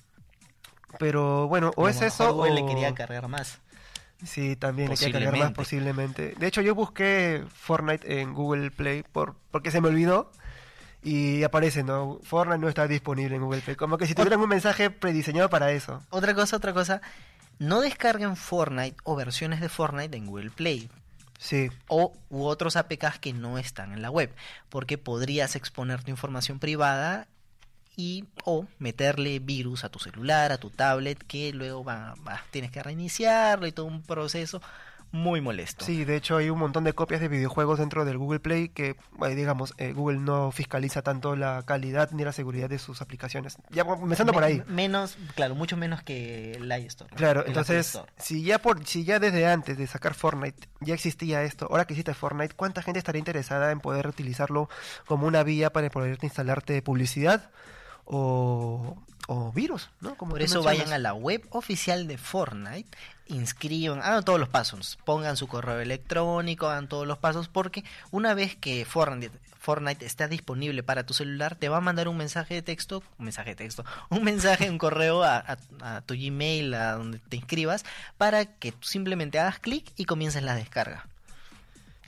Pero 0.98 1.48
bueno, 1.48 1.72
o 1.76 1.88
es 1.88 2.02
eso 2.02 2.34
Google 2.34 2.52
o... 2.52 2.54
le 2.54 2.66
quería 2.66 2.94
cargar 2.94 3.28
más. 3.28 3.60
Sí, 4.24 4.54
también 4.56 4.90
le 4.90 4.96
quería 4.96 5.14
cargar 5.14 5.38
más 5.38 5.52
posiblemente. 5.52 6.34
De 6.38 6.46
hecho, 6.46 6.60
yo 6.60 6.74
busqué 6.74 7.44
Fortnite 7.54 8.20
en 8.20 8.34
Google 8.34 8.70
Play 8.70 9.02
por 9.02 9.34
porque 9.50 9.70
se 9.70 9.80
me 9.80 9.88
olvidó 9.88 10.30
y 11.02 11.42
aparece, 11.42 11.82
¿no? 11.82 12.20
Fortnite 12.22 12.58
no 12.58 12.68
está 12.68 12.86
disponible 12.86 13.36
en 13.36 13.42
Google 13.42 13.62
Play. 13.62 13.76
Como 13.76 13.96
que 13.96 14.06
si 14.06 14.14
tuvieran 14.14 14.40
un 14.40 14.48
mensaje 14.48 14.90
prediseñado 14.90 15.48
para 15.48 15.72
eso. 15.72 16.02
Otra 16.10 16.34
cosa, 16.34 16.56
otra 16.56 16.74
cosa. 16.74 17.00
No 17.60 17.80
descarguen 17.80 18.34
Fortnite 18.36 18.96
o 19.04 19.14
versiones 19.14 19.60
de 19.60 19.68
Fortnite 19.68 20.16
en 20.16 20.26
Google 20.26 20.50
Play. 20.50 20.88
Sí, 21.38 21.70
o 21.88 22.12
u 22.28 22.44
otros 22.44 22.74
APKs 22.76 23.18
que 23.20 23.32
no 23.32 23.56
están 23.58 23.92
en 23.92 24.02
la 24.02 24.10
web, 24.10 24.34
porque 24.68 24.98
podrías 24.98 25.56
exponer 25.56 26.02
tu 26.02 26.10
información 26.10 26.58
privada 26.58 27.28
y 27.96 28.24
o 28.44 28.66
meterle 28.78 29.38
virus 29.38 29.84
a 29.84 29.88
tu 29.88 29.98
celular, 29.98 30.52
a 30.52 30.58
tu 30.58 30.68
tablet, 30.70 31.18
que 31.26 31.52
luego 31.52 31.82
va, 31.84 32.14
va- 32.26 32.42
tienes 32.50 32.70
que 32.70 32.82
reiniciarlo 32.82 33.66
y 33.66 33.72
todo 33.72 33.86
un 33.86 34.02
proceso 34.02 34.60
muy 35.12 35.40
molesto. 35.40 35.84
sí, 35.84 36.04
de 36.04 36.16
hecho 36.16 36.36
hay 36.36 36.50
un 36.50 36.58
montón 36.58 36.84
de 36.84 36.92
copias 36.92 37.20
de 37.20 37.28
videojuegos 37.28 37.78
dentro 37.78 38.04
del 38.04 38.18
Google 38.18 38.40
Play 38.40 38.68
que, 38.68 38.96
eh, 39.26 39.34
digamos, 39.34 39.74
eh, 39.78 39.92
Google 39.92 40.18
no 40.18 40.50
fiscaliza 40.52 41.02
tanto 41.02 41.36
la 41.36 41.62
calidad 41.64 42.10
ni 42.12 42.24
la 42.24 42.32
seguridad 42.32 42.68
de 42.68 42.78
sus 42.78 43.02
aplicaciones. 43.02 43.56
Ya 43.70 43.82
empezando 43.82 44.32
por 44.32 44.44
ahí. 44.44 44.62
Menos, 44.66 45.16
claro, 45.34 45.54
mucho 45.54 45.76
menos 45.76 46.02
que 46.02 46.52
el 46.52 46.72
iStore. 46.84 47.14
Claro, 47.16 47.44
entonces, 47.46 47.86
Store. 47.86 48.12
si 48.18 48.42
ya 48.44 48.60
por, 48.60 48.86
si 48.86 49.04
ya 49.04 49.18
desde 49.18 49.46
antes 49.46 49.76
de 49.78 49.86
sacar 49.86 50.14
Fortnite 50.14 50.68
ya 50.80 50.94
existía 50.94 51.42
esto, 51.42 51.66
ahora 51.70 51.84
que 51.84 51.94
existe 51.94 52.14
Fortnite, 52.14 52.54
¿cuánta 52.54 52.82
gente 52.82 52.98
estaría 52.98 53.18
interesada 53.18 53.72
en 53.72 53.80
poder 53.80 54.06
utilizarlo 54.06 54.68
como 55.06 55.26
una 55.26 55.42
vía 55.42 55.72
para 55.72 55.90
poder 55.90 56.18
instalarte 56.22 56.80
publicidad 56.82 57.50
o, 58.04 58.96
o 59.28 59.52
virus, 59.52 59.90
¿no? 60.00 60.14
Como 60.16 60.32
Por 60.32 60.42
eso 60.42 60.56
mencionas. 60.56 60.78
vayan 60.80 60.92
a 60.94 60.98
la 60.98 61.14
web 61.14 61.46
oficial 61.50 62.06
de 62.08 62.18
Fortnite, 62.18 62.88
inscriban, 63.26 64.00
hagan 64.02 64.24
todos 64.24 64.40
los 64.40 64.48
pasos, 64.48 64.98
pongan 65.04 65.36
su 65.36 65.46
correo 65.46 65.80
electrónico, 65.80 66.68
hagan 66.68 66.88
todos 66.88 67.06
los 67.06 67.18
pasos, 67.18 67.48
porque 67.48 67.84
una 68.10 68.34
vez 68.34 68.56
que 68.56 68.84
Fortnite, 68.84 69.38
Fortnite 69.58 70.04
está 70.06 70.26
disponible 70.26 70.82
para 70.82 71.04
tu 71.04 71.14
celular, 71.14 71.54
te 71.54 71.68
va 71.68 71.76
a 71.76 71.80
mandar 71.80 72.08
un 72.08 72.16
mensaje 72.16 72.54
de 72.54 72.62
texto, 72.62 73.02
un 73.18 73.26
mensaje 73.26 73.50
de 73.50 73.56
texto, 73.56 73.84
un 74.10 74.24
mensaje, 74.24 74.68
un 74.70 74.78
correo 74.78 75.22
a, 75.22 75.36
a- 75.36 75.96
a 75.96 76.00
tu 76.00 76.14
Gmail, 76.14 76.74
a 76.74 76.92
donde 76.94 77.18
te 77.18 77.36
inscribas, 77.36 77.84
para 78.18 78.46
que 78.46 78.72
tú 78.72 78.86
simplemente 78.88 79.38
hagas 79.38 79.58
clic 79.60 79.92
y 79.96 80.06
comiences 80.06 80.42
la 80.42 80.54
descarga. 80.54 81.06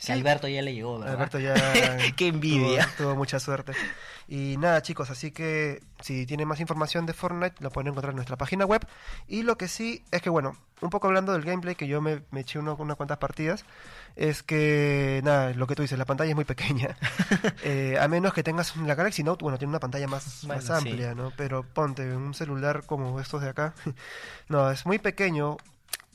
Sí. 0.03 0.07
Que 0.09 0.12
Alberto 0.15 0.49
ya 0.49 0.62
le 0.62 0.75
llegó, 0.75 0.99
¿verdad? 0.99 1.15
Alberto 1.15 1.38
ya 1.38 1.55
Qué 2.17 2.27
envidia. 2.27 2.88
Tuvo, 2.97 3.05
tuvo 3.11 3.15
mucha 3.17 3.38
suerte. 3.38 3.73
Y 4.27 4.57
nada, 4.59 4.83
chicos, 4.83 5.11
así 5.11 5.31
que 5.31 5.81
si 6.01 6.27
tienen 6.27 6.49
más 6.49 6.59
información 6.59 7.07
de 7.07 7.12
Fortnite, 7.12 7.55
lo 7.61 7.71
pueden 7.71 7.88
encontrar 7.88 8.11
en 8.11 8.17
nuestra 8.17 8.37
página 8.37 8.65
web. 8.67 8.85
Y 9.29 9.43
lo 9.45 9.57
que 9.57 9.69
sí 9.69 10.03
es 10.11 10.21
que, 10.21 10.29
bueno, 10.29 10.57
un 10.81 10.91
poco 10.91 11.07
hablando 11.07 11.33
del 11.33 11.43
gameplay, 11.43 11.77
que 11.77 11.87
yo 11.87 12.01
me, 12.01 12.23
me 12.33 12.41
eché 12.41 12.59
uno- 12.59 12.75
unas 12.81 12.97
cuantas 12.97 13.19
partidas, 13.19 13.65
es 14.17 14.43
que, 14.43 15.21
nada, 15.23 15.53
lo 15.55 15.69
que 15.69 15.77
tú 15.77 15.83
dices, 15.83 15.97
la 15.99 16.05
pantalla 16.05 16.31
es 16.31 16.37
muy 16.37 16.45
pequeña. 16.47 16.97
Eh, 17.65 17.97
a 18.01 18.09
menos 18.09 18.33
que 18.35 18.43
tengas 18.43 18.75
la 18.77 18.97
Galaxy 18.97 19.23
Note, 19.23 19.45
bueno, 19.45 19.57
tiene 19.57 19.71
una 19.71 19.79
pantalla 19.79 20.09
más, 20.09 20.41
Bueno, 20.47 20.61
más 20.67 20.83
sí. 20.83 20.88
amplia, 20.88 21.15
¿no? 21.15 21.33
Pero 21.37 21.62
ponte 21.62 22.12
un 22.17 22.35
celular 22.35 22.83
como 22.87 23.21
estos 23.21 23.41
de 23.43 23.51
acá. 23.51 23.73
no, 24.49 24.69
es 24.71 24.85
muy 24.85 24.99
pequeño. 24.99 25.59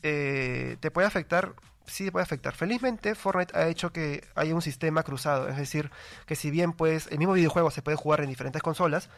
Eh, 0.03 0.75
te 0.81 0.91
puede 0.91 1.07
afectar 1.07 1.53
sí 1.87 2.11
puede 2.11 2.23
afectar. 2.23 2.53
Felizmente 2.53 3.15
Fortnite 3.15 3.57
ha 3.57 3.67
hecho 3.67 3.91
que 3.91 4.25
haya 4.35 4.53
un 4.53 4.61
sistema 4.61 5.03
cruzado, 5.03 5.47
es 5.49 5.57
decir, 5.57 5.89
que 6.25 6.35
si 6.35 6.51
bien 6.51 6.73
pues 6.73 7.07
el 7.07 7.17
mismo 7.17 7.33
videojuego 7.33 7.71
se 7.71 7.81
puede 7.81 7.97
jugar 7.97 8.21
en 8.21 8.29
diferentes 8.29 8.61
consolas, 8.61 9.09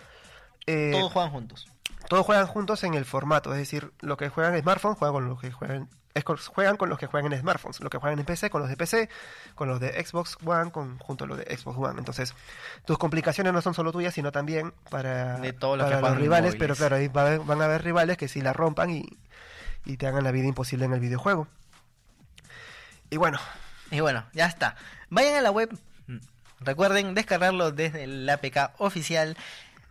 eh, 0.68 0.92
Todos 0.94 1.12
juegan 1.12 1.32
juntos. 1.32 1.68
todos 2.08 2.26
juegan 2.26 2.48
juntos 2.48 2.84
en 2.84 2.94
el 2.94 3.06
formato, 3.06 3.52
es 3.52 3.60
decir, 3.60 3.92
los 4.00 4.18
que 4.18 4.30
juegan 4.30 4.56
en 4.56 4.62
smartphones 4.62 4.98
juegan 4.98 5.14
con 5.14 5.28
los 5.28 5.40
que 5.42 5.52
juegan 5.52 5.90
es 6.16 6.24
juegan 6.24 6.76
con 6.76 6.90
los 6.90 6.98
que 6.98 7.06
juegan 7.06 7.32
en 7.32 7.40
smartphones, 7.40 7.80
los 7.82 7.90
que 7.90 7.98
juegan 8.00 8.18
en 8.20 8.26
PC 8.26 8.50
con 8.50 8.62
los 8.62 8.70
de 8.70 8.76
PC, 8.78 9.10
con 9.56 9.68
los 9.70 9.80
de 9.80 10.04
Xbox 10.04 10.38
One 10.44 10.72
con 10.72 10.98
junto 10.98 11.26
a 11.26 11.28
los 11.28 11.38
de 11.38 11.56
Xbox 11.56 11.78
One. 11.78 12.00
Entonces, 12.00 12.34
tus 12.86 12.98
complicaciones 12.98 13.54
no 13.54 13.62
son 13.62 13.74
solo 13.76 13.92
tuyas, 13.92 14.14
sino 14.16 14.32
también 14.32 14.74
para, 14.90 15.38
De 15.40 15.54
todos 15.54 15.78
los 15.78 15.86
para 15.86 16.02
los 16.02 16.18
rivales, 16.18 16.56
móviles. 16.56 16.60
pero 16.60 16.76
claro, 16.76 16.96
ahí 16.96 17.08
va 17.10 17.38
van 17.38 17.62
a 17.62 17.66
haber 17.66 17.84
rivales 17.84 18.18
que 18.18 18.28
sí 18.28 18.42
la 18.42 18.54
rompan 18.54 18.90
y, 18.90 19.06
y 19.86 19.98
te 19.98 20.08
hagan 20.08 20.24
la 20.24 20.32
vida 20.32 20.48
imposible 20.48 20.86
en 20.86 20.94
el 20.94 21.00
videojuego. 21.00 21.48
Y 23.10 23.18
bueno, 23.18 23.40
Y 23.92 24.00
bueno, 24.02 24.24
ya 24.34 24.46
está. 24.46 24.76
Vayan 25.10 25.36
a 25.36 25.42
la 25.42 25.52
web. 25.52 25.70
Recuerden 26.62 27.14
descargarlo 27.16 27.72
desde 27.72 28.04
el 28.04 28.30
APK 28.30 28.72
oficial. 28.80 29.38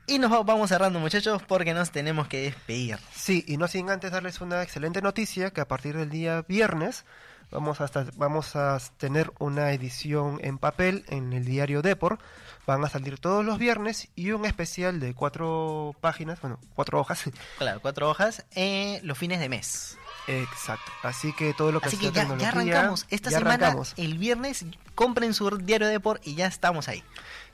Y 0.06 0.18
nos 0.18 0.32
va- 0.32 0.42
vamos 0.42 0.68
cerrando, 0.70 0.98
muchachos, 1.00 1.42
porque 1.46 1.74
nos 1.74 1.90
tenemos 1.90 2.28
que 2.28 2.42
despedir. 2.42 2.98
Sí, 3.14 3.44
y 3.46 3.56
no 3.56 3.68
sin 3.68 3.90
antes 3.90 4.10
darles 4.10 4.40
una 4.40 4.62
excelente 4.62 5.02
noticia 5.02 5.50
que 5.50 5.60
a 5.60 5.68
partir 5.68 5.96
del 5.96 6.08
día 6.10 6.42
viernes 6.48 7.04
vamos 7.50 7.80
a, 7.80 7.90
vamos 8.16 8.54
a 8.56 8.78
tener 8.98 9.32
una 9.38 9.72
edición 9.72 10.38
en 10.42 10.58
papel 10.58 11.04
en 11.08 11.32
el 11.32 11.44
diario 11.44 11.82
Depor. 11.82 12.18
Van 12.66 12.84
a 12.84 12.88
salir 12.90 13.18
todos 13.18 13.44
los 13.44 13.58
viernes 13.58 14.08
y 14.14 14.30
un 14.32 14.44
especial 14.44 15.00
de 15.00 15.14
cuatro 15.14 15.94
páginas, 16.00 16.40
bueno, 16.40 16.58
cuatro 16.74 17.00
hojas. 17.00 17.24
Claro, 17.58 17.80
cuatro 17.80 18.08
hojas, 18.10 18.44
eh, 18.54 19.00
los 19.02 19.16
fines 19.18 19.40
de 19.40 19.48
mes. 19.48 19.96
Exacto. 20.28 20.92
Así 21.02 21.32
que 21.32 21.54
todo 21.54 21.72
lo 21.72 21.80
que 21.80 21.88
Así 21.88 21.96
que 21.96 22.12
ya, 22.12 22.22
arrancamos. 22.22 23.06
Esta 23.08 23.30
ya 23.30 23.38
semana, 23.38 23.54
arrancamos. 23.54 23.94
el 23.96 24.18
viernes, 24.18 24.66
compren 24.94 25.32
su 25.32 25.48
diario 25.56 25.88
de 25.88 26.00
por 26.00 26.20
y 26.22 26.34
ya 26.34 26.46
estamos 26.46 26.88
ahí. 26.88 27.02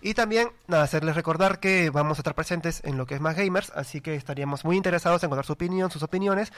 Y 0.03 0.15
también, 0.15 0.51
nada, 0.67 0.83
hacerles 0.83 1.15
recordar 1.15 1.61
que 1.61 1.91
vamos 1.91 2.19
a 2.19 2.21
estar 2.21 2.35
presentes 2.35 2.83
en 2.85 2.99
lo 2.99 3.07
que 3.07 3.15
es 3.15 3.21
Más 3.21 3.37
Gamers, 3.37 3.71
así 3.75 4.01
que 4.01 4.17
estaríamos 4.17 4.65
muy 4.65 4.77
interesados 4.77 5.23
en 5.23 5.31
contar 5.31 5.47
su 5.47 5.53
opinión, 5.53 5.91
sus 5.91 6.03
opiniones. 6.03 6.53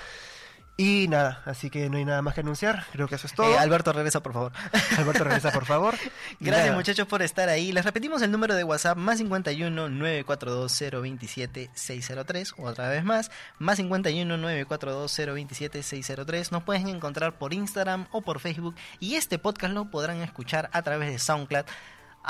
Y 0.79 1.09
nada, 1.09 1.43
así 1.47 1.71
que 1.71 1.89
no 1.89 1.97
hay 1.97 2.05
nada 2.05 2.21
más 2.21 2.35
que 2.35 2.41
anunciar, 2.41 2.85
creo 2.93 3.09
que 3.09 3.15
eso 3.15 3.27
es 3.27 3.33
todo. 3.33 3.51
Eh, 3.51 3.59
Alberto, 3.59 3.95
regresa, 3.95 4.23
por 4.23 4.35
favor. 4.35 4.53
Alberto, 4.99 5.25
regresa 5.25 5.51
por 5.51 5.65
favor. 5.65 5.95
Gracias 6.41 6.67
nada, 6.67 6.77
muchachos 6.77 7.07
por 7.07 7.23
estar 7.23 7.49
ahí. 7.49 7.73
Les 7.73 7.83
repetimos 7.83 8.21
el 8.21 8.31
número 8.31 8.55
de 8.55 8.63
WhatsApp 8.63 8.99
más 8.99 9.17
51 9.17 9.89
942 9.89 10.79
027 11.03 11.71
603. 11.73 12.55
Otra 12.59 12.91
vez 12.91 13.05
más, 13.05 13.31
más 13.59 13.79
51 13.79 14.37
942 14.37 15.17
027 15.17 15.83
603. 15.83 16.53
Nos 16.53 16.63
pueden 16.63 16.89
encontrar 16.89 17.39
por 17.39 17.55
Instagram 17.55 18.07
o 18.13 18.21
por 18.21 18.39
Facebook. 18.39 18.75
Y 19.01 19.15
este 19.15 19.39
podcast 19.39 19.73
lo 19.73 19.91
podrán 19.91 20.21
escuchar 20.21 20.69
a 20.75 20.83
través 20.83 21.09
de 21.11 21.19
SoundCloud, 21.19 21.65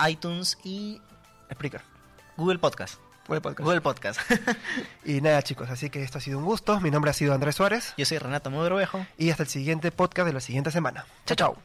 iTunes 0.09 0.57
y 0.63 1.01
Explica. 1.49 1.83
Google 2.37 2.59
Podcast. 2.59 3.06
Google 3.27 3.41
Podcast. 3.41 3.83
Podcast. 3.83 4.21
y 5.05 5.21
nada, 5.21 5.43
chicos, 5.43 5.71
así 5.71 5.91
que 5.91 6.03
esto 6.03 6.19
ha 6.19 6.21
sido 6.21 6.39
un 6.39 6.45
gusto. 6.45 6.81
Mi 6.81 6.91
nombre 6.91 7.11
ha 7.11 7.15
sido 7.15 7.35
Andrés 7.35 7.57
Suárez. 7.57 7.95
Yo 7.97 8.05
soy 8.05 8.19
Renato 8.19 8.51
Modrovejo. 8.51 9.05
Y 9.19 9.31
hasta 9.31 9.43
el 9.43 9.49
siguiente 9.49 9.91
podcast 9.91 10.27
de 10.27 10.33
la 10.33 10.41
siguiente 10.41 10.71
semana. 10.71 11.07
Chao, 11.27 11.37
chao. 11.37 11.57